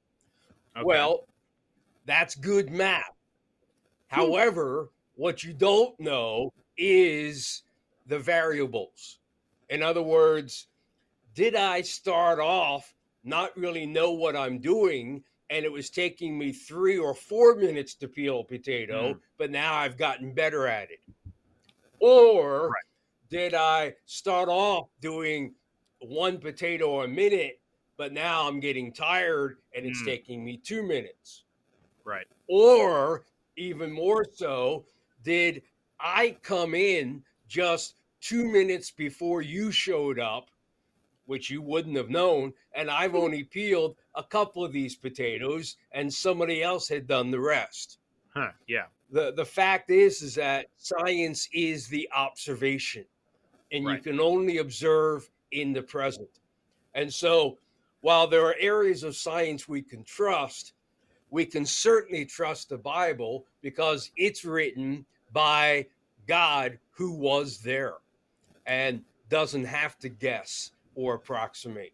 Okay. 0.76 0.84
Well, 0.86 1.28
that's 2.05 2.36
good 2.36 2.72
math. 2.72 3.15
However, 4.07 4.90
what 5.16 5.44
you 5.44 5.53
don't 5.53 5.98
know 6.00 6.51
is 6.77 7.64
the 8.07 8.20
variables. 8.20 9.20
In 9.70 9.81
other 9.81 10.01
words, 10.01 10.68
did 11.33 11.55
I 11.55 11.81
start 11.81 12.40
off 12.40 12.94
not 13.24 13.55
really 13.55 13.85
know 13.85 14.11
what 14.11 14.35
I'm 14.35 14.59
doing 14.59 15.24
and 15.50 15.66
it 15.66 15.72
was 15.72 15.90
taking 15.90 16.37
me 16.37 16.53
three 16.53 16.98
or 16.98 17.14
four 17.14 17.55
minutes 17.55 17.94
to 17.96 18.07
peel 18.07 18.40
a 18.40 18.44
potato, 18.44 19.14
mm. 19.14 19.20
but 19.37 19.51
now 19.51 19.75
I've 19.75 19.98
gotten 19.98 20.33
better 20.33 20.66
at 20.66 20.90
it. 20.92 21.01
Or 22.00 22.70
right. 22.70 22.83
did 23.29 23.53
I 23.53 23.94
start 24.05 24.48
off 24.48 24.87
doing 25.01 25.53
one 26.00 26.37
potato 26.37 27.01
a 27.01 27.07
minute, 27.07 27.59
but 27.98 28.14
now 28.14 28.48
I'm 28.48 28.61
getting 28.61 28.94
tired 28.94 29.57
and 29.75 29.85
it's 29.85 30.01
mm. 30.01 30.05
taking 30.05 30.44
me 30.44 30.57
two 30.57 30.83
minutes? 30.83 31.44
Right. 32.05 32.27
Or 32.48 33.24
even 33.57 33.92
more 33.92 34.25
so, 34.31 34.85
did 35.24 35.61
I 36.00 36.37
come 36.42 36.74
in 36.74 37.24
just 37.48 37.96
two 38.22 38.51
minutes 38.51 38.92
before 38.92 39.42
you 39.42 39.72
showed 39.72 40.20
up 40.20 40.50
which 41.31 41.50
you 41.50 41.61
wouldn't 41.61 41.96
have 41.96 42.09
known. 42.09 42.51
And 42.74 42.92
I've 42.92 43.16
only 43.16 43.44
peeled 43.44 43.96
a 44.16 44.24
couple 44.24 44.66
of 44.66 44.74
these 44.74 44.98
potatoes, 44.98 45.77
and 45.94 46.14
somebody 46.14 46.61
else 46.61 46.90
had 46.90 47.07
done 47.07 47.31
the 47.31 47.40
rest. 47.40 48.00
Huh, 48.33 48.51
yeah. 48.68 48.87
The, 49.11 49.31
the 49.31 49.46
fact 49.46 49.90
is, 49.92 50.22
is 50.22 50.35
that 50.35 50.68
science 50.75 51.48
is 51.53 51.87
the 51.87 52.09
observation, 52.14 53.05
and 53.72 53.85
right. 53.85 53.96
you 53.96 54.11
can 54.11 54.20
only 54.20 54.57
observe 54.57 55.29
in 55.51 55.72
the 55.72 55.81
present. 55.81 56.29
And 56.96 57.14
so, 57.14 57.57
while 58.01 58.27
there 58.27 58.46
are 58.46 58.55
areas 58.59 59.03
of 59.03 59.16
science 59.16 59.70
we 59.70 59.81
can 59.81 60.03
trust, 60.03 60.74
we 61.31 61.46
can 61.46 61.65
certainly 61.65 62.25
trust 62.25 62.70
the 62.70 62.77
Bible 62.77 63.46
because 63.61 64.11
it's 64.17 64.46
written 64.46 65.05
by 65.33 65.87
God 66.27 66.77
who 66.91 67.13
was 67.13 67.57
there 67.59 67.96
and 68.67 69.01
doesn't 69.29 69.63
have 69.63 69.98
to 70.00 70.09
guess 70.09 70.72
or 70.94 71.15
approximate. 71.15 71.94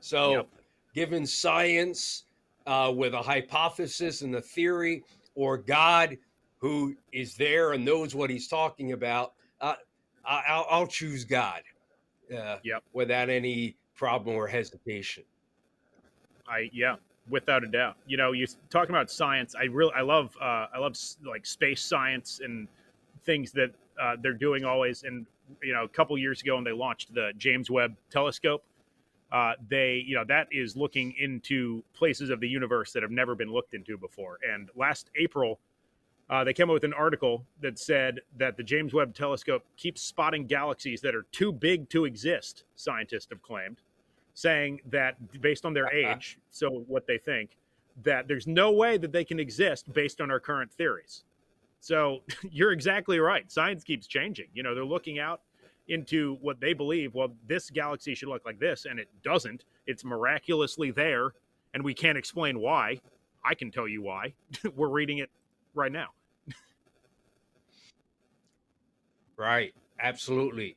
So, 0.00 0.32
yep. 0.32 0.48
given 0.94 1.26
science 1.26 2.24
uh, 2.66 2.92
with 2.94 3.14
a 3.14 3.22
hypothesis 3.22 4.22
and 4.22 4.34
a 4.34 4.40
theory, 4.40 5.04
or 5.34 5.58
God 5.58 6.16
who 6.58 6.96
is 7.12 7.34
there 7.34 7.72
and 7.72 7.84
knows 7.84 8.14
what 8.14 8.30
he's 8.30 8.48
talking 8.48 8.92
about, 8.92 9.34
uh, 9.60 9.74
I'll, 10.24 10.66
I'll, 10.68 10.86
choose 10.86 11.24
God 11.24 11.62
uh, 12.36 12.56
yep. 12.64 12.82
without 12.92 13.30
any 13.30 13.76
problem 13.94 14.36
or 14.36 14.46
hesitation. 14.46 15.24
I, 16.46 16.68
yeah, 16.72 16.96
without 17.30 17.64
a 17.64 17.66
doubt. 17.66 17.96
You 18.06 18.16
know, 18.16 18.32
you're 18.32 18.48
talking 18.70 18.94
about 18.94 19.10
science. 19.10 19.54
I 19.54 19.64
really, 19.64 19.92
I 19.94 20.02
love, 20.02 20.36
uh, 20.40 20.66
I 20.74 20.78
love 20.78 20.96
like 21.26 21.46
space 21.46 21.82
science 21.82 22.40
and 22.42 22.68
things 23.24 23.52
that 23.52 23.70
uh, 24.00 24.16
they're 24.20 24.32
doing 24.32 24.64
always. 24.64 25.02
And 25.02 25.26
you 25.62 25.72
know 25.72 25.84
a 25.84 25.88
couple 25.88 26.16
years 26.18 26.42
ago 26.42 26.54
when 26.56 26.64
they 26.64 26.72
launched 26.72 27.14
the 27.14 27.32
James 27.36 27.70
Webb 27.70 27.96
Telescope. 28.10 28.64
Uh, 29.30 29.52
they, 29.68 30.02
you 30.06 30.16
know, 30.16 30.24
that 30.26 30.48
is 30.50 30.74
looking 30.74 31.14
into 31.18 31.82
places 31.92 32.30
of 32.30 32.40
the 32.40 32.48
universe 32.48 32.92
that 32.92 33.02
have 33.02 33.12
never 33.12 33.34
been 33.34 33.52
looked 33.52 33.74
into 33.74 33.98
before. 33.98 34.38
And 34.50 34.70
last 34.74 35.10
April, 35.20 35.58
uh, 36.30 36.44
they 36.44 36.54
came 36.54 36.70
up 36.70 36.74
with 36.74 36.84
an 36.84 36.94
article 36.94 37.44
that 37.60 37.78
said 37.78 38.20
that 38.38 38.56
the 38.56 38.62
James 38.62 38.94
Webb 38.94 39.14
Telescope 39.14 39.64
keeps 39.76 40.00
spotting 40.00 40.46
galaxies 40.46 41.02
that 41.02 41.14
are 41.14 41.26
too 41.30 41.52
big 41.52 41.90
to 41.90 42.06
exist. 42.06 42.64
Scientists 42.74 43.28
have 43.30 43.42
claimed, 43.42 43.82
saying 44.38 44.80
that 44.86 45.16
based 45.40 45.64
on 45.64 45.74
their 45.74 45.92
age, 45.92 46.38
so 46.50 46.84
what 46.86 47.06
they 47.06 47.18
think, 47.18 47.56
that 48.04 48.28
there's 48.28 48.46
no 48.46 48.70
way 48.70 48.96
that 48.96 49.10
they 49.10 49.24
can 49.24 49.40
exist 49.40 49.92
based 49.92 50.20
on 50.20 50.30
our 50.30 50.38
current 50.38 50.72
theories. 50.72 51.24
So 51.80 52.20
you're 52.50 52.72
exactly 52.72 53.18
right. 53.18 53.50
Science 53.50 53.82
keeps 53.82 54.06
changing. 54.06 54.46
You 54.54 54.62
know, 54.62 54.74
they're 54.74 54.84
looking 54.84 55.18
out 55.18 55.40
into 55.88 56.36
what 56.40 56.60
they 56.60 56.72
believe. 56.72 57.14
Well, 57.14 57.34
this 57.48 57.68
galaxy 57.70 58.14
should 58.14 58.28
look 58.28 58.44
like 58.44 58.60
this, 58.60 58.84
and 58.84 59.00
it 59.00 59.08
doesn't. 59.24 59.64
It's 59.86 60.04
miraculously 60.04 60.92
there, 60.92 61.32
and 61.74 61.82
we 61.82 61.92
can't 61.94 62.18
explain 62.18 62.60
why. 62.60 63.00
I 63.44 63.54
can 63.54 63.72
tell 63.72 63.88
you 63.88 64.02
why. 64.02 64.34
We're 64.76 64.88
reading 64.88 65.18
it 65.18 65.30
right 65.74 65.90
now. 65.90 66.08
right. 69.36 69.74
Absolutely. 70.00 70.76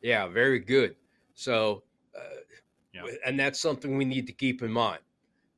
Yeah. 0.00 0.26
Very 0.28 0.58
good. 0.58 0.96
So, 1.34 1.82
uh, 2.16 2.40
and 3.24 3.38
that's 3.38 3.60
something 3.60 3.96
we 3.96 4.04
need 4.04 4.26
to 4.26 4.32
keep 4.32 4.62
in 4.62 4.70
mind 4.70 5.00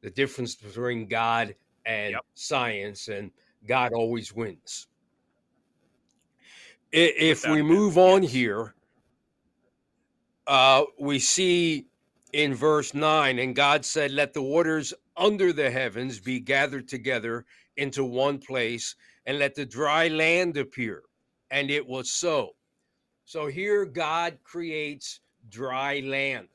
the 0.02 0.10
difference 0.10 0.54
between 0.54 1.06
God 1.06 1.54
and 1.84 2.12
yep. 2.12 2.24
science. 2.34 3.08
And 3.08 3.30
God 3.66 3.92
always 3.92 4.32
wins. 4.32 4.86
If 6.92 7.46
we 7.46 7.62
move 7.62 7.98
on 7.98 8.22
here, 8.22 8.74
uh, 10.46 10.84
we 10.98 11.18
see 11.18 11.86
in 12.32 12.54
verse 12.54 12.94
9, 12.94 13.38
and 13.38 13.54
God 13.54 13.84
said, 13.84 14.12
Let 14.12 14.32
the 14.32 14.42
waters 14.42 14.94
under 15.16 15.52
the 15.52 15.70
heavens 15.70 16.20
be 16.20 16.38
gathered 16.38 16.88
together 16.88 17.44
into 17.76 18.04
one 18.04 18.38
place, 18.38 18.94
and 19.26 19.38
let 19.38 19.54
the 19.54 19.66
dry 19.66 20.08
land 20.08 20.56
appear. 20.56 21.02
And 21.50 21.70
it 21.70 21.86
was 21.86 22.10
so. 22.10 22.50
So 23.24 23.48
here 23.48 23.84
God 23.84 24.38
creates 24.44 25.20
dry 25.48 26.00
land. 26.00 26.48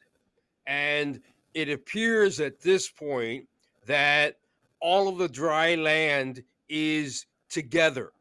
And 0.67 1.21
it 1.53 1.69
appears 1.69 2.39
at 2.39 2.59
this 2.59 2.89
point 2.89 3.47
that 3.85 4.37
all 4.79 5.07
of 5.07 5.17
the 5.17 5.29
dry 5.29 5.75
land 5.75 6.43
is 6.69 7.25
together. 7.49 8.11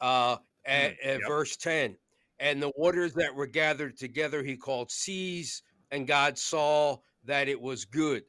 Uh, 0.00 0.36
at, 0.66 0.92
Mm, 0.92 1.06
at 1.06 1.18
yep. 1.20 1.28
verse 1.28 1.56
10. 1.56 1.96
And 2.40 2.62
the 2.62 2.72
waters 2.76 3.12
that 3.14 3.34
were 3.34 3.46
gathered 3.46 3.96
together, 3.96 4.42
he 4.42 4.56
called 4.56 4.90
seas, 4.90 5.62
and 5.90 6.06
God 6.06 6.36
saw 6.36 6.98
that 7.24 7.48
it 7.48 7.60
was 7.60 7.84
good. 7.84 8.24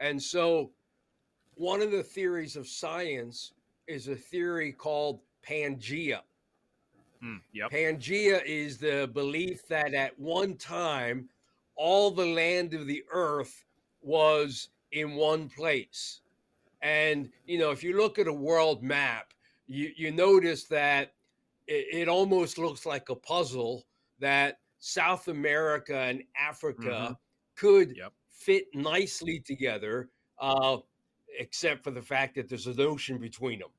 And 0.00 0.22
so, 0.22 0.72
one 1.54 1.80
of 1.82 1.90
the 1.90 2.02
theories 2.02 2.56
of 2.56 2.66
science 2.66 3.52
is 3.86 4.08
a 4.08 4.16
theory 4.16 4.72
called 4.72 5.20
Pangea. 5.46 6.20
Mm, 7.22 7.40
yep. 7.52 7.70
Pangea 7.70 8.42
is 8.44 8.78
the 8.78 9.10
belief 9.12 9.66
that 9.68 9.94
at 9.94 10.18
one 10.18 10.56
time, 10.56 11.28
all 11.76 12.10
the 12.10 12.26
land 12.26 12.74
of 12.74 12.86
the 12.86 13.04
earth 13.10 13.64
was 14.00 14.68
in 14.92 15.14
one 15.14 15.48
place. 15.48 16.20
And, 16.82 17.30
you 17.46 17.58
know, 17.58 17.70
if 17.70 17.82
you 17.82 17.96
look 17.96 18.18
at 18.18 18.28
a 18.28 18.32
world 18.32 18.82
map, 18.82 19.32
you, 19.66 19.90
you 19.96 20.10
notice 20.10 20.64
that 20.64 21.14
it, 21.66 21.86
it 21.92 22.08
almost 22.08 22.58
looks 22.58 22.86
like 22.86 23.08
a 23.08 23.16
puzzle 23.16 23.84
that 24.20 24.58
South 24.78 25.28
America 25.28 25.96
and 25.96 26.22
Africa 26.38 27.18
could 27.56 27.96
Yep. 27.96 28.12
fit 28.28 28.66
nicely 28.74 29.40
together, 29.40 30.10
uh, 30.38 30.78
except 31.38 31.82
for 31.82 31.90
the 31.90 32.02
fact 32.02 32.34
that 32.36 32.48
there's 32.48 32.66
an 32.66 32.80
ocean 32.80 33.18
between 33.18 33.58
them. 33.58 33.70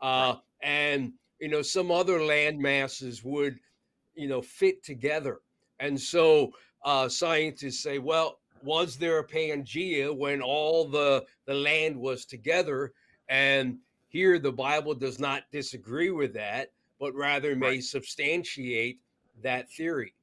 Uh, 0.00 0.36
And, 0.62 1.12
you 1.38 1.48
know, 1.48 1.62
some 1.62 1.90
other 1.90 2.20
land 2.24 2.58
masses 2.58 3.22
would, 3.22 3.60
you 4.14 4.26
know, 4.26 4.42
fit 4.42 4.82
together. 4.82 5.40
And 5.78 6.00
so 6.00 6.52
uh, 6.84 7.08
scientists 7.08 7.82
say, 7.82 7.98
well, 7.98 8.38
was 8.62 8.96
there 8.96 9.18
a 9.18 9.26
Pangea 9.26 10.14
when 10.16 10.42
all 10.42 10.86
the, 10.88 11.24
the 11.46 11.54
land 11.54 11.96
was 11.96 12.24
together? 12.24 12.92
And 13.28 13.78
here 14.08 14.38
the 14.38 14.52
Bible 14.52 14.94
does 14.94 15.18
not 15.18 15.44
disagree 15.52 16.10
with 16.10 16.32
that, 16.34 16.72
but 16.98 17.14
rather 17.14 17.54
may 17.54 17.66
Right. 17.66 17.84
substantiate 17.84 18.98
that 19.42 19.70
theory. 19.70 20.14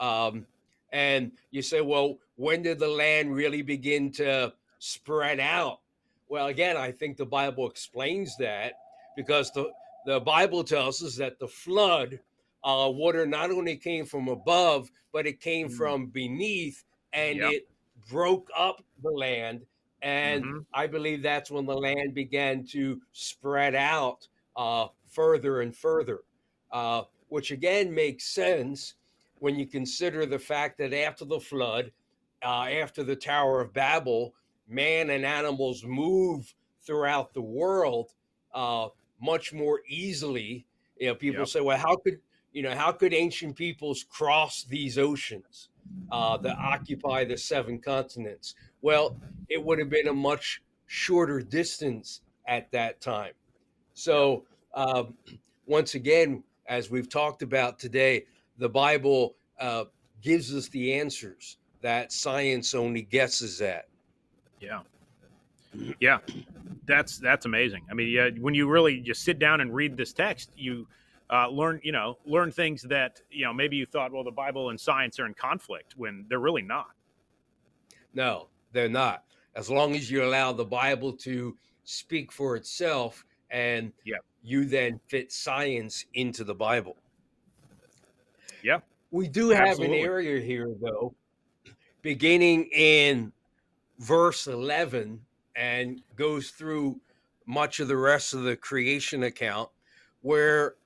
Um, 0.00 0.46
and 0.92 1.32
you 1.50 1.62
say, 1.62 1.80
well, 1.80 2.18
when 2.36 2.62
did 2.62 2.78
the 2.78 2.88
land 2.88 3.34
really 3.34 3.62
begin 3.62 4.10
to 4.12 4.52
spread 4.78 5.40
out? 5.40 5.80
Well, 6.28 6.46
again, 6.46 6.76
I 6.76 6.90
think 6.90 7.16
the 7.16 7.26
Bible 7.26 7.68
explains 7.68 8.36
that 8.38 8.74
because 9.16 9.52
the, 9.52 9.70
the 10.06 10.20
Bible 10.20 10.64
tells 10.64 11.02
us 11.02 11.16
that 11.16 11.38
the 11.38 11.46
flood, 11.48 12.18
uh, 12.64 12.90
water 12.90 13.26
not 13.26 13.50
only 13.50 13.76
came 13.76 14.06
from 14.06 14.28
above, 14.28 14.90
but 15.12 15.26
it 15.26 15.40
came 15.40 15.68
Mm. 15.68 15.76
from 15.76 16.06
beneath 16.06 16.84
and 17.12 17.38
Yep. 17.38 17.52
it 17.52 17.68
broke 18.08 18.48
up 18.56 18.82
the 19.02 19.10
land. 19.10 19.66
And 20.02 20.44
Mhm. 20.44 20.66
I 20.74 20.86
believe 20.86 21.22
that's 21.22 21.50
when 21.50 21.66
the 21.66 21.76
land 21.76 22.14
began 22.14 22.64
to 22.68 23.00
spread 23.12 23.74
out 23.74 24.26
uh, 24.56 24.88
further 25.08 25.60
and 25.60 25.74
further, 25.76 26.20
uh, 26.70 27.04
which 27.28 27.50
again 27.50 27.92
makes 27.94 28.24
sense 28.26 28.94
when 29.38 29.58
you 29.58 29.66
consider 29.66 30.26
the 30.26 30.38
fact 30.38 30.78
that 30.78 30.92
after 30.94 31.24
the 31.24 31.40
flood, 31.40 31.92
uh, 32.42 32.64
after 32.64 33.02
the 33.02 33.16
Tower 33.16 33.60
of 33.60 33.72
Babel, 33.72 34.34
man 34.68 35.10
and 35.10 35.24
animals 35.24 35.84
move 35.84 36.54
throughout 36.82 37.32
the 37.34 37.42
world 37.42 38.14
uh, 38.52 38.88
much 39.20 39.52
more 39.52 39.82
easily. 39.88 40.66
You 40.98 41.08
know, 41.08 41.14
people 41.14 41.40
Yep. 41.40 41.48
say, 41.48 41.60
"Well, 41.60 41.78
how 41.78 41.96
could 41.96 42.20
you 42.54 42.62
know 42.62 42.74
how 42.74 42.90
could 42.92 43.12
ancient 43.12 43.56
peoples 43.56 44.04
cross 44.08 44.64
these 44.64 44.96
oceans 44.96 45.68
uh, 46.10 46.38
that 46.38 46.56
occupy 46.56 47.24
the 47.24 47.36
seven 47.36 47.78
continents?" 47.78 48.54
Well, 48.80 49.18
it 49.50 49.62
would 49.62 49.78
have 49.78 49.90
been 49.90 50.08
a 50.08 50.14
much 50.14 50.62
shorter 50.86 51.40
distance 51.40 52.22
at 52.46 52.70
that 52.72 53.00
time. 53.00 53.32
So, 53.92 54.44
um, 54.74 55.14
once 55.66 55.94
again, 55.94 56.42
as 56.66 56.90
we've 56.90 57.08
talked 57.08 57.42
about 57.42 57.78
today, 57.78 58.24
the 58.58 58.68
Bible 58.68 59.34
uh, 59.58 59.84
gives 60.22 60.54
us 60.54 60.68
the 60.68 60.94
answers 60.94 61.58
that 61.82 62.12
science 62.12 62.74
only 62.74 63.02
guesses 63.02 63.60
at. 63.60 63.86
Yeah. 64.60 64.80
Yeah. 66.00 66.18
That's 66.86 67.18
that's 67.18 67.46
amazing. 67.46 67.82
I 67.90 67.94
mean, 67.94 68.08
yeah, 68.08 68.30
when 68.40 68.54
you 68.54 68.68
really 68.68 69.00
just 69.00 69.22
sit 69.22 69.38
down 69.38 69.60
and 69.60 69.74
read 69.74 69.96
this 69.96 70.12
text, 70.12 70.50
you 70.56 70.86
uh, 71.34 71.48
learn, 71.48 71.80
you 71.82 71.90
know, 71.90 72.16
learn 72.24 72.52
things 72.52 72.82
that, 72.82 73.20
you 73.28 73.44
know, 73.44 73.52
maybe 73.52 73.76
you 73.76 73.84
thought, 73.86 74.12
well, 74.12 74.22
the 74.22 74.30
Bible 74.30 74.70
and 74.70 74.80
science 74.80 75.18
are 75.18 75.26
in 75.26 75.34
conflict 75.34 75.94
when 75.96 76.24
they're 76.28 76.38
really 76.38 76.62
not. 76.62 76.90
No, 78.14 78.46
they're 78.72 78.88
not. 78.88 79.24
As 79.56 79.68
long 79.68 79.96
as 79.96 80.08
you 80.08 80.24
allow 80.24 80.52
the 80.52 80.64
Bible 80.64 81.12
to 81.14 81.56
speak 81.82 82.30
for 82.30 82.54
itself 82.54 83.24
and 83.50 83.92
Yeah. 84.04 84.18
you 84.44 84.64
then 84.64 85.00
fit 85.08 85.32
science 85.32 86.04
into 86.14 86.44
the 86.44 86.54
Bible. 86.54 86.96
Yeah. 88.62 88.78
We 89.10 89.26
do 89.26 89.48
have 89.50 89.66
Absolutely. 89.66 90.00
an 90.00 90.06
area 90.06 90.40
here, 90.40 90.68
though, 90.80 91.14
beginning 92.02 92.68
in 92.72 93.32
verse 93.98 94.46
11 94.46 95.20
and 95.56 96.00
goes 96.14 96.50
through 96.50 97.00
much 97.46 97.80
of 97.80 97.88
the 97.88 97.96
rest 97.96 98.34
of 98.34 98.44
the 98.44 98.56
creation 98.56 99.24
account 99.24 99.68
where 100.22 100.76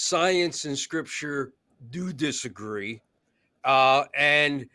science 0.00 0.64
and 0.64 0.78
scripture 0.78 1.52
do 1.90 2.10
disagree. 2.10 3.02
Uh, 3.64 4.04
and 4.16 4.66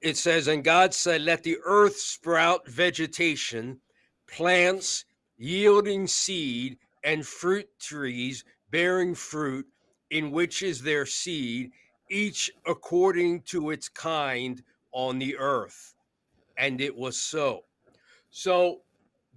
it 0.00 0.16
says, 0.16 0.46
And 0.46 0.62
God 0.62 0.94
said, 0.94 1.22
Let 1.22 1.42
the 1.42 1.58
earth 1.64 1.96
sprout 1.96 2.66
vegetation, 2.68 3.80
plants 4.28 5.04
yielding 5.36 6.06
seed, 6.06 6.78
and 7.02 7.26
fruit 7.26 7.68
trees 7.80 8.44
bearing 8.70 9.16
fruit, 9.16 9.66
in 10.10 10.30
which 10.30 10.62
is 10.62 10.80
their 10.80 11.06
seed, 11.06 11.72
each 12.08 12.52
according 12.66 13.42
to 13.42 13.70
its 13.70 13.88
kind 13.88 14.62
on 14.92 15.18
the 15.18 15.36
earth. 15.36 15.94
And 16.56 16.80
it 16.80 16.94
was 16.94 17.18
so. 17.18 17.64
So 18.30 18.82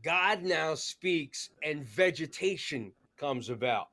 God 0.03 0.43
now 0.43 0.75
speaks, 0.75 1.49
and 1.63 1.83
vegetation 1.83 2.91
comes 3.17 3.49
about. 3.49 3.87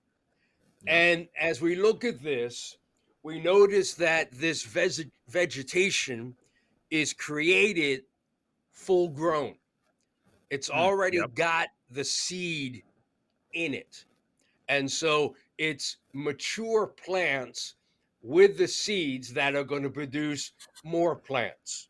Yeah. 0.87 0.93
And 0.93 1.29
as 1.39 1.61
we 1.61 1.77
look 1.77 2.05
at 2.05 2.23
this, 2.23 2.77
we 3.23 3.41
notice 3.41 3.95
that 3.95 4.33
this 4.33 4.63
veg- 4.65 5.11
vegetation 5.29 6.37
is 6.91 7.13
created 7.13 8.03
full 8.73 9.09
grown. 9.09 9.55
It's 10.51 10.69
Mm, 10.71 10.75
already 10.75 11.17
yep. 11.19 11.35
got 11.35 11.69
the 11.91 12.05
seed 12.05 12.83
in 13.53 13.75
it. 13.75 14.05
And 14.69 14.91
so 14.91 15.37
it's 15.59 15.99
mature 16.13 16.87
plants 16.87 17.75
with 18.23 18.57
the 18.57 18.69
seeds 18.69 19.33
that 19.35 19.55
are 19.55 19.65
going 19.65 19.83
to 19.83 19.91
produce 19.91 20.53
more 20.85 21.17
plants. 21.17 21.89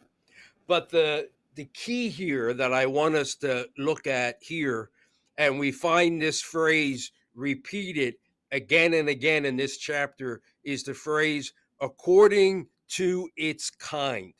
But 0.66 0.88
the 0.90 1.30
the 1.56 1.64
key 1.74 2.08
here 2.08 2.54
that 2.54 2.72
I 2.72 2.86
want 2.86 3.16
us 3.16 3.34
to 3.36 3.68
look 3.76 4.06
at 4.06 4.36
here, 4.40 4.90
and 5.36 5.58
we 5.58 5.72
find 5.72 6.22
this 6.22 6.40
phrase 6.40 7.10
repeated 7.34 8.14
again 8.52 8.94
and 8.94 9.08
again 9.08 9.44
in 9.44 9.56
this 9.56 9.76
chapter, 9.78 10.42
is 10.64 10.82
the 10.82 10.94
phrase 10.94 11.52
according 11.80 12.66
to 12.88 13.28
its 13.36 13.70
kind 13.70 14.34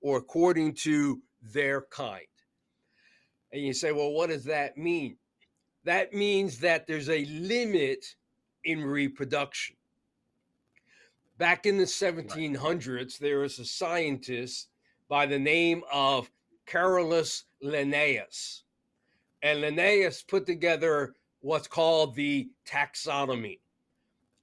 or 0.00 0.18
according 0.18 0.74
to 0.74 1.20
their 1.52 1.82
kind. 1.90 2.26
And 3.52 3.62
you 3.62 3.72
say, 3.72 3.92
well, 3.92 4.12
what 4.12 4.28
does 4.28 4.44
that 4.44 4.76
mean? 4.76 5.16
That 5.84 6.12
means 6.12 6.58
that 6.58 6.86
there's 6.86 7.08
a 7.08 7.24
limit 7.26 8.04
in 8.64 8.84
reproduction. 8.84 9.76
Back 11.38 11.66
in 11.66 11.76
the 11.76 11.84
1700s, 11.84 13.18
there 13.18 13.38
was 13.40 13.58
a 13.58 13.64
scientist 13.64 14.68
by 15.08 15.26
the 15.26 15.38
name 15.38 15.82
of 15.92 16.30
Carolus 16.66 17.44
Linnaeus. 17.62 18.64
And 19.42 19.60
Linnaeus 19.60 20.22
put 20.22 20.46
together 20.46 21.14
what's 21.46 21.68
called 21.68 22.16
the 22.16 22.50
taxonomy. 22.66 23.60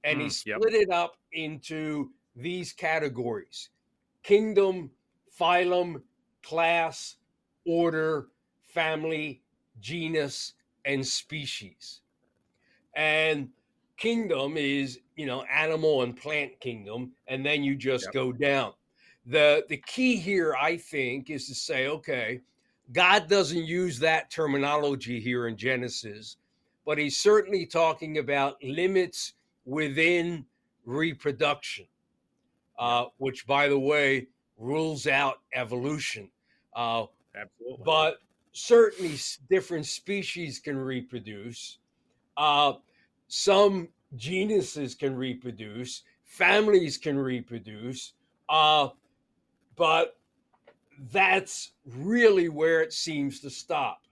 And 0.04 0.20
he 0.20 0.28
Mm, 0.28 0.36
yep. 0.46 0.62
split 0.62 0.74
it 0.74 0.90
up 0.90 1.16
into 1.32 2.12
these 2.34 2.72
categories 2.72 3.70
kingdom, 4.22 4.90
phylum, 5.38 6.02
class, 6.42 7.16
order, 7.66 8.28
family, 8.62 9.42
genus, 9.80 10.54
and 10.86 11.06
species. 11.06 12.00
And 12.96 13.50
kingdom 13.98 14.56
is, 14.56 15.00
you 15.16 15.26
know, 15.26 15.42
animal 15.44 16.02
and 16.02 16.16
plant 16.16 16.58
kingdom, 16.60 17.12
and 17.26 17.44
then 17.44 17.62
you 17.62 17.76
just 17.76 18.06
Yep. 18.06 18.12
go 18.12 18.32
down. 18.32 18.72
The 19.26 19.64
the 19.68 19.78
key 19.78 20.16
here, 20.16 20.54
I 20.54 20.76
think, 20.78 21.30
is 21.30 21.48
to 21.48 21.54
say, 21.54 21.86
okay, 21.88 22.40
God 22.92 23.28
doesn't 23.28 23.64
use 23.64 23.98
that 24.00 24.30
terminology 24.30 25.20
here 25.20 25.48
in 25.48 25.56
Genesis, 25.56 26.36
but 26.84 26.98
he's 26.98 27.16
certainly 27.16 27.66
talking 27.66 28.18
about 28.18 28.62
limits 28.62 29.34
within 29.64 30.44
reproduction, 30.84 31.86
uh, 32.78 33.06
which, 33.18 33.46
by 33.46 33.68
the 33.68 33.78
way, 33.78 34.28
rules 34.58 35.06
out 35.06 35.40
evolution. 35.54 36.28
Uh, 36.74 37.06
Absolutely. 37.34 37.84
but 37.84 38.16
certainly 38.52 39.16
different 39.48 39.86
species 39.86 40.58
can 40.58 40.76
reproduce. 40.76 41.78
Uh, 42.36 42.74
some 43.28 43.88
genuses 44.16 44.94
can 44.94 45.16
reproduce. 45.16 46.02
Families 46.24 46.98
can 46.98 47.18
reproduce. 47.18 48.12
Uh, 48.48 48.88
but 49.76 50.16
that's 51.10 51.72
really 51.86 52.48
where 52.48 52.82
it 52.82 52.92
seems 52.92 53.40
to 53.40 53.50
stop 53.50 54.02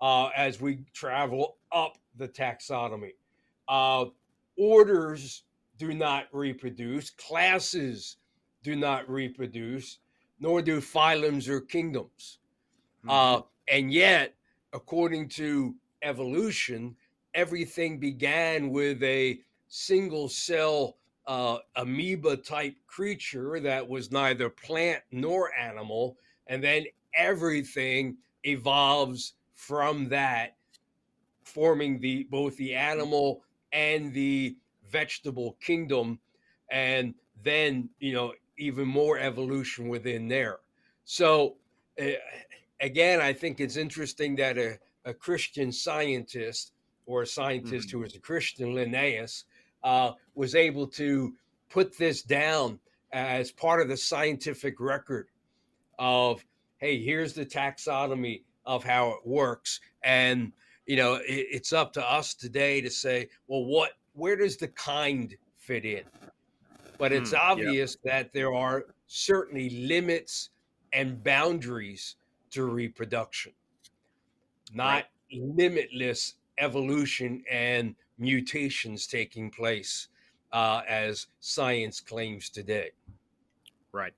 uh, 0.00 0.28
as 0.36 0.60
we 0.60 0.84
travel 0.94 1.56
up 1.74 1.98
the 2.16 2.28
taxonomy. 2.28 3.12
Uh, 3.68 4.06
orders 4.56 5.44
do 5.78 5.94
not 5.94 6.26
reproduce, 6.32 7.10
classes 7.10 8.16
do 8.62 8.76
not 8.76 9.08
reproduce, 9.10 9.98
nor 10.38 10.62
do 10.62 10.80
phylums 10.80 11.48
or 11.48 11.60
kingdoms. 11.60 12.38
Mm-hmm. 13.04 13.10
Uh, 13.10 13.42
and 13.68 13.92
yet, 13.92 14.34
according 14.72 15.28
to 15.30 15.74
evolution, 16.02 16.96
everything 17.34 17.98
began 17.98 18.70
with 18.70 19.02
a 19.02 19.40
single 19.68 20.28
cell 20.28 20.96
uh, 21.26 21.58
amoeba 21.76 22.36
type 22.36 22.74
creature 22.86 23.60
that 23.60 23.88
was 23.88 24.10
neither 24.10 24.50
plant 24.50 25.02
nor 25.10 25.54
animal. 25.54 26.16
And 26.48 26.62
then 26.62 26.84
everything 27.16 28.16
evolves 28.44 29.34
from 29.54 30.08
that, 30.08 30.56
forming 31.44 32.00
the 32.00 32.24
both 32.30 32.56
the 32.56 32.74
animal 32.74 33.42
and 33.72 34.12
the 34.12 34.56
vegetable 34.90 35.56
kingdom. 35.60 36.18
And 36.70 37.14
then, 37.42 37.88
you 37.98 38.14
know, 38.14 38.32
even 38.58 38.86
more 38.86 39.18
evolution 39.18 39.88
within 39.88 40.28
there. 40.28 40.58
So, 41.04 41.56
uh, 42.00 42.12
again, 42.80 43.20
I 43.20 43.32
think 43.32 43.60
it's 43.60 43.76
interesting 43.76 44.36
that 44.36 44.56
a, 44.56 44.78
a 45.04 45.12
Christian 45.12 45.72
scientist 45.72 46.72
or 47.06 47.22
a 47.22 47.26
scientist 47.26 47.88
mm-hmm. 47.88 47.98
who 47.98 48.02
was 48.04 48.14
a 48.14 48.20
Christian, 48.20 48.74
Linnaeus, 48.74 49.44
uh, 49.82 50.12
was 50.34 50.54
able 50.54 50.86
to 50.86 51.34
put 51.68 51.98
this 51.98 52.22
down 52.22 52.78
as 53.12 53.50
part 53.50 53.82
of 53.82 53.88
the 53.88 53.96
scientific 53.96 54.80
record 54.80 55.26
of, 55.98 56.44
hey, 56.78 57.02
here's 57.02 57.32
the 57.34 57.44
taxonomy 57.44 58.42
of 58.64 58.84
how 58.84 59.10
it 59.10 59.26
works. 59.26 59.80
And, 60.04 60.52
you 60.86 60.96
know, 60.96 61.14
it, 61.14 61.24
it's 61.26 61.72
up 61.72 61.92
to 61.94 62.10
us 62.10 62.34
today 62.34 62.80
to 62.80 62.90
say, 62.90 63.28
well, 63.46 63.64
what, 63.64 63.92
where 64.14 64.36
does 64.36 64.56
the 64.56 64.68
kind 64.68 65.34
fit 65.56 65.84
in? 65.84 66.02
But 66.98 67.12
it's 67.12 67.32
mm, 67.32 67.38
obvious 67.38 67.96
yeah. 68.04 68.12
that 68.12 68.32
there 68.32 68.54
are 68.54 68.86
certainly 69.06 69.70
limits 69.70 70.50
and 70.92 71.22
boundaries 71.22 72.16
to 72.50 72.64
reproduction, 72.64 73.52
not 74.74 75.04
right. 75.32 75.42
limitless 75.56 76.34
evolution 76.58 77.42
and 77.50 77.94
mutations 78.18 79.06
taking 79.06 79.50
place 79.50 80.08
uh, 80.52 80.82
as 80.88 81.26
science 81.40 82.00
claims 82.00 82.50
today. 82.50 82.90
Right. 83.92 84.12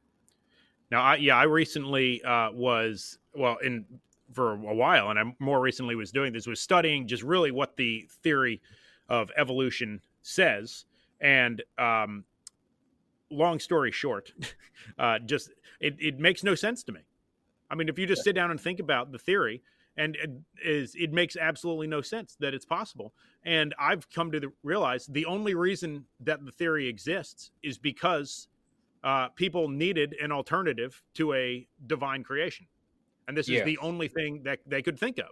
Now, 0.90 1.03
I, 1.03 1.16
yeah, 1.16 1.37
I 1.37 1.44
recently 1.44 2.22
uh, 2.22 2.50
was 2.53 3.18
well 3.35 3.57
in 3.64 3.85
for 4.32 4.52
a 4.52 4.74
while, 4.74 5.10
and 5.10 5.18
I 5.18 5.22
more 5.38 5.60
recently 5.60 5.94
was 5.94 6.10
doing 6.10 6.32
this 6.32 6.46
was 6.46 6.60
studying 6.60 7.06
just 7.06 7.22
really 7.22 7.50
what 7.50 7.76
the 7.76 8.08
theory 8.22 8.60
of 9.08 9.30
evolution 9.37 10.00
says, 10.22 10.87
and 11.20 11.62
um, 11.78 12.24
long 13.30 13.58
story 13.58 13.92
short, 13.92 14.32
uh, 14.98 15.18
just 15.20 15.50
it, 15.80 15.96
it 15.98 16.18
makes 16.18 16.42
no 16.42 16.54
sense 16.54 16.82
to 16.84 16.92
me. 16.92 17.00
I 17.70 17.74
mean, 17.74 17.88
if 17.88 17.98
you 17.98 18.06
just 18.06 18.24
sit 18.24 18.34
down 18.34 18.50
and 18.50 18.60
think 18.60 18.80
about 18.80 19.12
the 19.12 19.18
theory, 19.18 19.62
and 19.96 20.16
it 20.16 20.30
is 20.64 20.94
it 20.96 21.12
makes 21.12 21.37
absolutely 21.37 21.87
no 21.87 22.00
sense 22.00 22.37
that 22.40 22.54
it's 22.54 22.66
possible. 22.66 23.14
And 23.44 23.74
I've 23.78 24.10
come 24.10 24.32
to 24.32 24.40
the, 24.40 24.52
realize 24.62 25.06
the 25.06 25.26
only 25.26 25.54
reason 25.54 26.06
that 26.20 26.44
the 26.44 26.50
theory 26.50 26.88
exists 26.88 27.50
is 27.62 27.78
because 27.78 28.48
uh, 29.02 29.28
people 29.28 29.68
needed 29.68 30.16
an 30.20 30.32
alternative 30.32 31.02
to 31.14 31.34
a 31.34 31.66
divine 31.87 32.24
creation, 32.24 32.66
and 33.28 33.37
this 33.37 33.48
is 33.48 33.64
the 33.64 33.78
only 33.78 34.08
thing 34.08 34.42
that 34.44 34.60
they 34.66 34.82
could 34.82 34.98
think 34.98 35.18
of. 35.18 35.30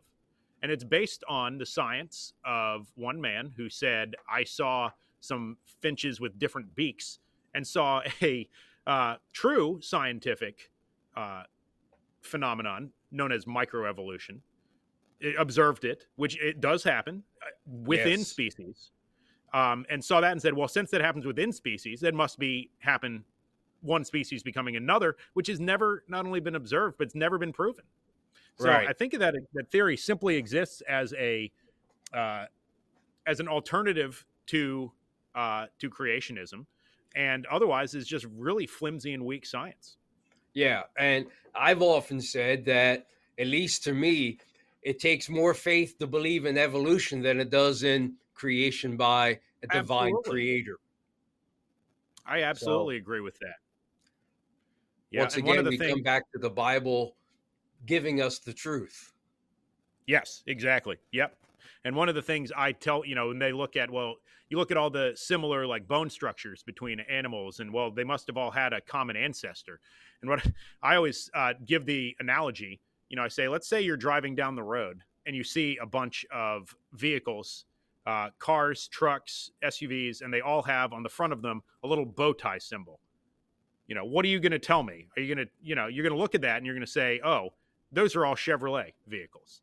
And 0.63 0.71
it's 0.71 0.85
based 0.85 1.25
on 1.29 1.59
the 1.59 1.67
science 1.67 2.35
of 2.45 2.87
one 2.95 3.21
man 3.21 3.53
who 3.57 3.69
said, 3.69 4.15
"I 4.31 4.45
saw 4.45 4.91
some 5.21 5.57
finches 5.81 6.21
with 6.21 6.39
different 6.39 6.75
beaks." 6.75 7.19
and 7.55 7.67
saw 7.67 8.03
a 8.23 8.49
uh, 8.87 9.17
true 9.33 9.79
scientific 9.83 10.71
uh, 11.17 11.45
phenomenon 12.23 12.91
known 13.11 13.33
as 13.33 13.45
microevolution. 13.45 14.41
It 15.21 15.37
observed 15.39 15.85
it, 15.85 16.07
which 16.17 16.41
it 16.41 16.61
does 16.61 16.83
happen 16.83 17.23
uh, 17.43 17.51
within 17.85 18.21
yes. 18.21 18.29
species, 18.29 18.91
um, 19.55 19.87
and 19.89 20.05
saw 20.05 20.21
that 20.21 20.33
and 20.33 20.43
said, 20.43 20.55
"Well, 20.55 20.67
since 20.67 20.91
that 20.91 21.01
happens 21.01 21.27
within 21.27 21.53
species, 21.53 22.03
it 22.03 22.15
must 22.15 22.39
be 22.39 22.71
happen 22.79 23.25
one 23.83 24.05
species 24.05 24.43
becoming 24.43 24.77
another, 24.77 25.17
which 25.35 25.49
has 25.49 25.61
never 25.61 26.05
not 26.09 26.25
only 26.25 26.41
been 26.41 26.55
observed 26.55 26.97
but 26.99 27.07
it's 27.07 27.15
never 27.15 27.39
been 27.39 27.53
proven." 27.53 27.85
So 28.59 28.69
right. 28.69 28.89
I 28.89 28.93
think 28.93 29.13
that 29.19 29.35
that 29.55 29.71
theory 29.71 29.97
simply 29.97 30.37
exists 30.37 30.83
as 30.89 31.13
a 31.15 31.51
uh, 32.15 32.47
as 33.27 33.41
an 33.41 33.49
alternative 33.49 34.25
to 34.47 34.93
uh, 35.35 35.67
to 35.79 35.91
creationism 35.91 36.67
and 37.15 37.47
otherwise 37.47 37.95
is 37.95 38.07
just 38.07 38.27
really 38.37 38.67
flimsy 38.67 39.15
and 39.15 39.25
weak 39.25 39.47
science. 39.47 39.97
Yeah, 40.55 40.83
and 40.99 41.27
I've 41.55 41.83
often 41.83 42.21
said 42.21 42.65
that 42.67 43.07
at 43.39 43.47
least 43.47 43.85
to 43.85 43.93
me, 43.93 44.39
it 44.83 44.99
takes 44.99 45.29
more 45.29 45.55
faith 45.55 45.99
to 45.99 46.07
believe 46.07 46.45
in 46.45 46.59
evolution 46.59 47.23
than 47.23 47.41
it 47.41 47.51
does 47.51 47.83
in 47.83 48.15
creation 48.35 48.97
by 48.97 49.41
a 49.63 49.67
divine 49.69 50.09
absolutely. 50.09 50.31
creator. 50.31 50.79
I 52.27 52.43
absolutely 52.43 52.97
so, 52.97 53.01
agree 53.01 53.21
with 53.21 53.39
that. 53.41 53.57
Yeah, 55.13 55.21
once 55.21 55.37
again, 55.37 55.67
we 55.67 55.77
come 55.77 56.03
back 56.03 56.31
to 56.33 56.39
the 56.39 56.51
Bible 56.51 57.17
giving 57.87 58.23
us 58.23 58.39
the 58.39 58.53
truth. 58.53 59.13
Yes, 60.07 60.43
exactly. 60.47 60.97
Yep. 61.13 61.37
And 61.85 61.95
one 61.95 62.09
of 62.09 62.15
the 62.15 62.23
things 62.23 62.51
I 62.57 62.73
tell, 62.73 63.05
you 63.05 63.15
know, 63.15 63.29
when 63.29 63.39
they 63.39 63.53
look 63.53 63.77
at, 63.77 63.91
well, 63.91 64.17
you 64.49 64.57
look 64.57 64.71
at 64.71 64.77
all 64.77 64.91
the 64.91 65.13
similar 65.15 65.67
like 65.67 65.87
bone 65.87 66.09
structures 66.09 66.63
between 66.63 67.01
animals, 67.01 67.61
and 67.61 67.73
well, 67.73 67.91
they 67.91 68.05
must 68.05 68.27
have 68.27 68.37
all 68.37 68.51
had 68.51 68.73
a 68.73 68.81
common 68.81 69.17
ancestor. 69.17 69.81
And 70.23 70.31
what 70.31 70.47
I 70.83 70.97
always 70.97 71.31
uh, 71.35 71.55
give 71.67 71.85
the 71.85 72.17
analogy, 72.21 72.81
you 73.09 73.17
know, 73.17 73.25
I 73.25 73.29
say, 73.29 73.49
let's 73.49 73.69
say 73.69 73.83
you're 73.83 73.97
driving 73.97 74.35
down 74.35 74.55
the 74.55 74.63
road 74.63 75.01
and 75.27 75.37
you 75.37 75.45
see 75.45 75.79
a 75.81 75.87
bunch 75.87 76.25
of 76.33 76.75
vehicles, 76.95 77.67
uh, 78.07 78.31
cars, 78.39 78.89
trucks, 78.89 79.51
SUVs, 79.63 80.23
and 80.23 80.33
they 80.33 80.41
all 80.41 80.63
have 80.63 80.93
on 80.93 81.03
the 81.03 81.09
front 81.09 81.33
of 81.33 81.43
them 81.43 81.63
a 81.85 81.87
little 81.87 82.07
bow 82.07 82.33
tie 82.33 82.59
symbol. 82.59 82.99
You 83.93 83.97
know, 83.99 84.07
what 84.07 84.25
are 84.25 84.29
you 84.29 84.41
going 84.41 84.53
to 84.53 84.59
tell 84.59 84.83
me? 84.83 85.07
Are 85.19 85.21
you 85.21 85.35
going 85.35 85.47
to, 85.47 85.53
you 85.63 85.75
know, 85.75 85.87
you're 85.87 86.03
going 86.03 86.15
to 86.15 86.19
look 86.19 86.35
at 86.35 86.41
that 86.41 86.57
and 86.57 86.65
you're 86.65 86.75
going 86.75 86.87
to 86.87 86.91
say, 86.91 87.21
oh, 87.23 87.51
those 87.93 88.17
are 88.17 88.25
all 88.25 88.35
Chevrolet 88.35 88.95
vehicles 89.07 89.61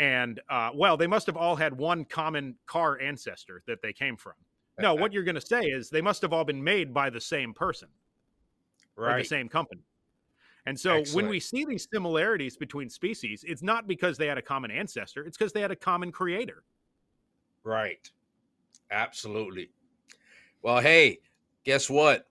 and 0.00 0.40
uh, 0.48 0.70
well, 0.74 0.96
they 0.96 1.06
must 1.06 1.26
have 1.26 1.36
all 1.36 1.54
had 1.54 1.76
one 1.76 2.04
common 2.06 2.56
car 2.66 2.98
ancestor 3.00 3.62
that 3.68 3.82
they 3.82 3.92
came 3.92 4.16
from. 4.16 4.32
No, 4.80 4.94
what 4.94 5.12
you're 5.12 5.22
going 5.22 5.34
to 5.36 5.40
say 5.42 5.60
is 5.60 5.90
they 5.90 6.00
must 6.00 6.22
have 6.22 6.32
all 6.32 6.42
been 6.42 6.64
made 6.64 6.92
by 6.92 7.10
the 7.10 7.20
same 7.20 7.52
person, 7.52 7.88
right? 8.96 9.22
The 9.22 9.28
same 9.28 9.46
company. 9.46 9.82
And 10.64 10.78
so 10.78 10.96
Excellent. 10.96 11.14
when 11.14 11.30
we 11.30 11.38
see 11.38 11.66
these 11.66 11.86
similarities 11.92 12.56
between 12.56 12.88
species, 12.88 13.44
it's 13.46 13.62
not 13.62 13.86
because 13.86 14.16
they 14.16 14.26
had 14.26 14.38
a 14.38 14.42
common 14.42 14.72
ancestor; 14.72 15.22
it's 15.22 15.36
because 15.36 15.52
they 15.52 15.60
had 15.60 15.70
a 15.70 15.76
common 15.76 16.10
creator. 16.10 16.64
Right. 17.62 18.10
Absolutely. 18.90 19.68
Well, 20.62 20.80
hey, 20.80 21.18
guess 21.64 21.90
what? 21.90 22.29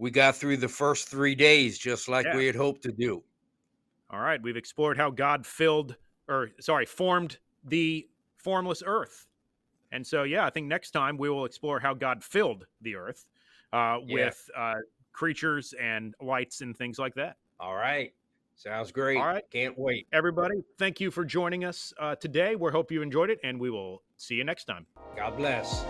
We 0.00 0.10
got 0.10 0.34
through 0.34 0.56
the 0.56 0.68
first 0.68 1.08
three 1.08 1.34
days 1.34 1.78
just 1.78 2.08
like 2.08 2.24
yeah. 2.24 2.36
we 2.36 2.46
had 2.46 2.56
hoped 2.56 2.82
to 2.84 2.92
do. 2.92 3.22
All 4.08 4.18
right, 4.18 4.42
we've 4.42 4.56
explored 4.56 4.96
how 4.96 5.10
God 5.10 5.46
filled 5.46 5.94
or 6.26 6.50
sorry, 6.60 6.86
formed 6.86 7.36
the 7.64 8.08
formless 8.36 8.82
earth. 8.86 9.26
And 9.92 10.06
so, 10.06 10.22
yeah, 10.22 10.46
I 10.46 10.50
think 10.50 10.68
next 10.68 10.92
time 10.92 11.18
we 11.18 11.28
will 11.28 11.44
explore 11.44 11.80
how 11.80 11.92
God 11.92 12.24
filled 12.24 12.64
the 12.80 12.96
earth 12.96 13.26
uh, 13.72 13.98
yeah. 14.06 14.14
with 14.14 14.50
uh, 14.56 14.76
creatures 15.12 15.74
and 15.78 16.14
lights 16.22 16.62
and 16.62 16.74
things 16.74 16.98
like 16.98 17.14
that. 17.16 17.36
All 17.58 17.74
right. 17.74 18.14
Sounds 18.54 18.92
great. 18.92 19.18
All 19.18 19.26
right. 19.26 19.44
Can't 19.50 19.76
wait. 19.78 20.06
Everybody, 20.12 20.62
thank 20.78 21.00
you 21.00 21.10
for 21.10 21.24
joining 21.24 21.64
us 21.64 21.92
uh, 21.98 22.14
today. 22.14 22.56
We 22.56 22.70
hope 22.70 22.92
you 22.92 23.02
enjoyed 23.02 23.30
it, 23.30 23.38
and 23.42 23.58
we 23.58 23.70
will 23.70 24.02
see 24.16 24.36
you 24.36 24.44
next 24.44 24.64
time. 24.64 24.86
God 25.16 25.36
bless. 25.36 25.84